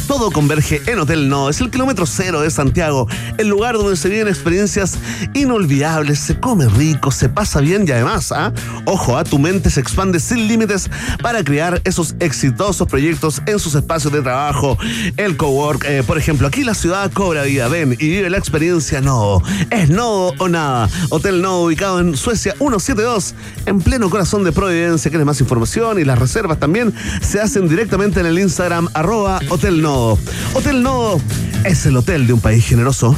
[0.06, 1.48] todo converge en Hotel No.
[1.48, 4.98] Es el kilómetro cero de Santiago, el lugar donde se viven experiencias
[5.34, 8.52] inolvidables, se come rico, se pasa bien y además, ¿ah?
[8.84, 9.24] ojo, ¿ah?
[9.24, 10.90] tu mente se expande sin límites
[11.22, 14.78] para crear esos exitosos proyectos en sus espacios de trabajo.
[15.16, 19.00] El cowork, eh, por ejemplo, aquí la ciudad cobra vida, ven y vive la experiencia
[19.00, 19.42] No.
[19.70, 20.88] Es no o nada.
[21.10, 23.34] Hotel No, ubicado en Suecia 172,
[23.66, 25.10] en pleno corazón de Providencia.
[25.10, 25.98] ¿Quieres más información?
[25.98, 31.20] Y las reservas también se hacen directamente en el Instagram, arroba Hotel Hotel No
[31.64, 33.14] es el hotel de un país generoso.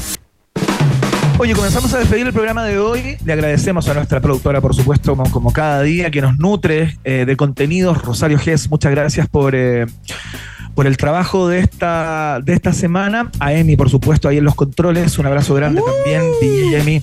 [1.39, 3.17] Oye, comenzamos a despedir el programa de hoy.
[3.25, 7.25] Le agradecemos a nuestra productora, por supuesto, como, como cada día, que nos nutre eh,
[7.27, 8.03] de contenidos.
[8.03, 9.87] Rosario Gess, muchas gracias por, eh,
[10.75, 13.31] por el trabajo de esta, de esta semana.
[13.41, 15.19] A Emi, por supuesto, ahí en los controles.
[15.19, 17.03] Un abrazo grande también, DJ Emi,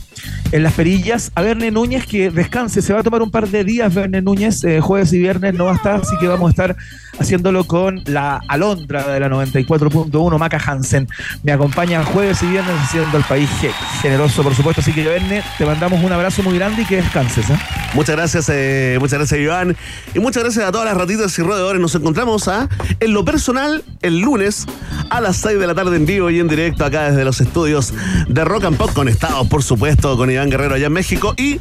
[0.52, 1.32] en las perillas.
[1.36, 2.82] A Verne Núñez, que descanse.
[2.82, 4.64] Se va a tomar un par de días, Verne Núñez.
[4.64, 6.76] eh, jueves y viernes no va a estar, así que vamos a estar
[7.20, 11.08] haciéndolo con la alondra de la 94.1, Maca Hansen.
[11.44, 14.82] Me acompaña jueves y viernes haciendo el país ge- generoso, por supuesto.
[14.82, 17.50] Así que, Verne, te mandamos un abrazo muy grande y que descanses.
[17.50, 17.58] ¿eh?
[17.94, 19.76] Muchas gracias, eh, muchas gracias Iván.
[20.14, 21.82] Y muchas gracias a todas las ratitas y roedores.
[21.82, 22.68] Nos encontramos ¿ah?
[23.00, 24.66] en lo personal el lunes
[25.10, 27.94] a las 6 de la tarde en vivo y en directo acá desde los estudios
[28.28, 31.34] de Rock and Pop conectados, por supuesto, con Iván Guerrero allá en México.
[31.38, 31.60] Y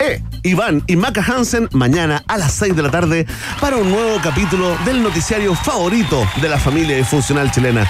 [0.00, 3.26] eh, Iván y Maca Hansen mañana a las 6 de la tarde
[3.60, 7.88] para un nuevo capítulo del noticiario favorito de la familia disfuncional chilena.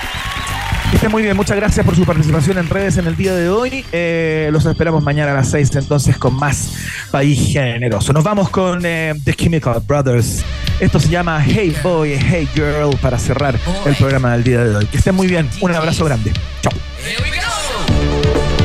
[0.91, 3.49] Que esté muy bien, muchas gracias por su participación en redes en el día de
[3.49, 3.85] hoy.
[3.91, 6.75] Eh, los esperamos mañana a las 6 entonces con más
[7.11, 8.13] País Generoso.
[8.13, 10.45] Nos vamos con eh, The Chemical Brothers.
[10.79, 14.87] Esto se llama Hey Boy, Hey Girl para cerrar el programa del día de hoy.
[14.87, 16.33] Que estén muy bien, un abrazo grande.
[16.63, 16.73] Chao.
[17.05, 18.56] Here we go.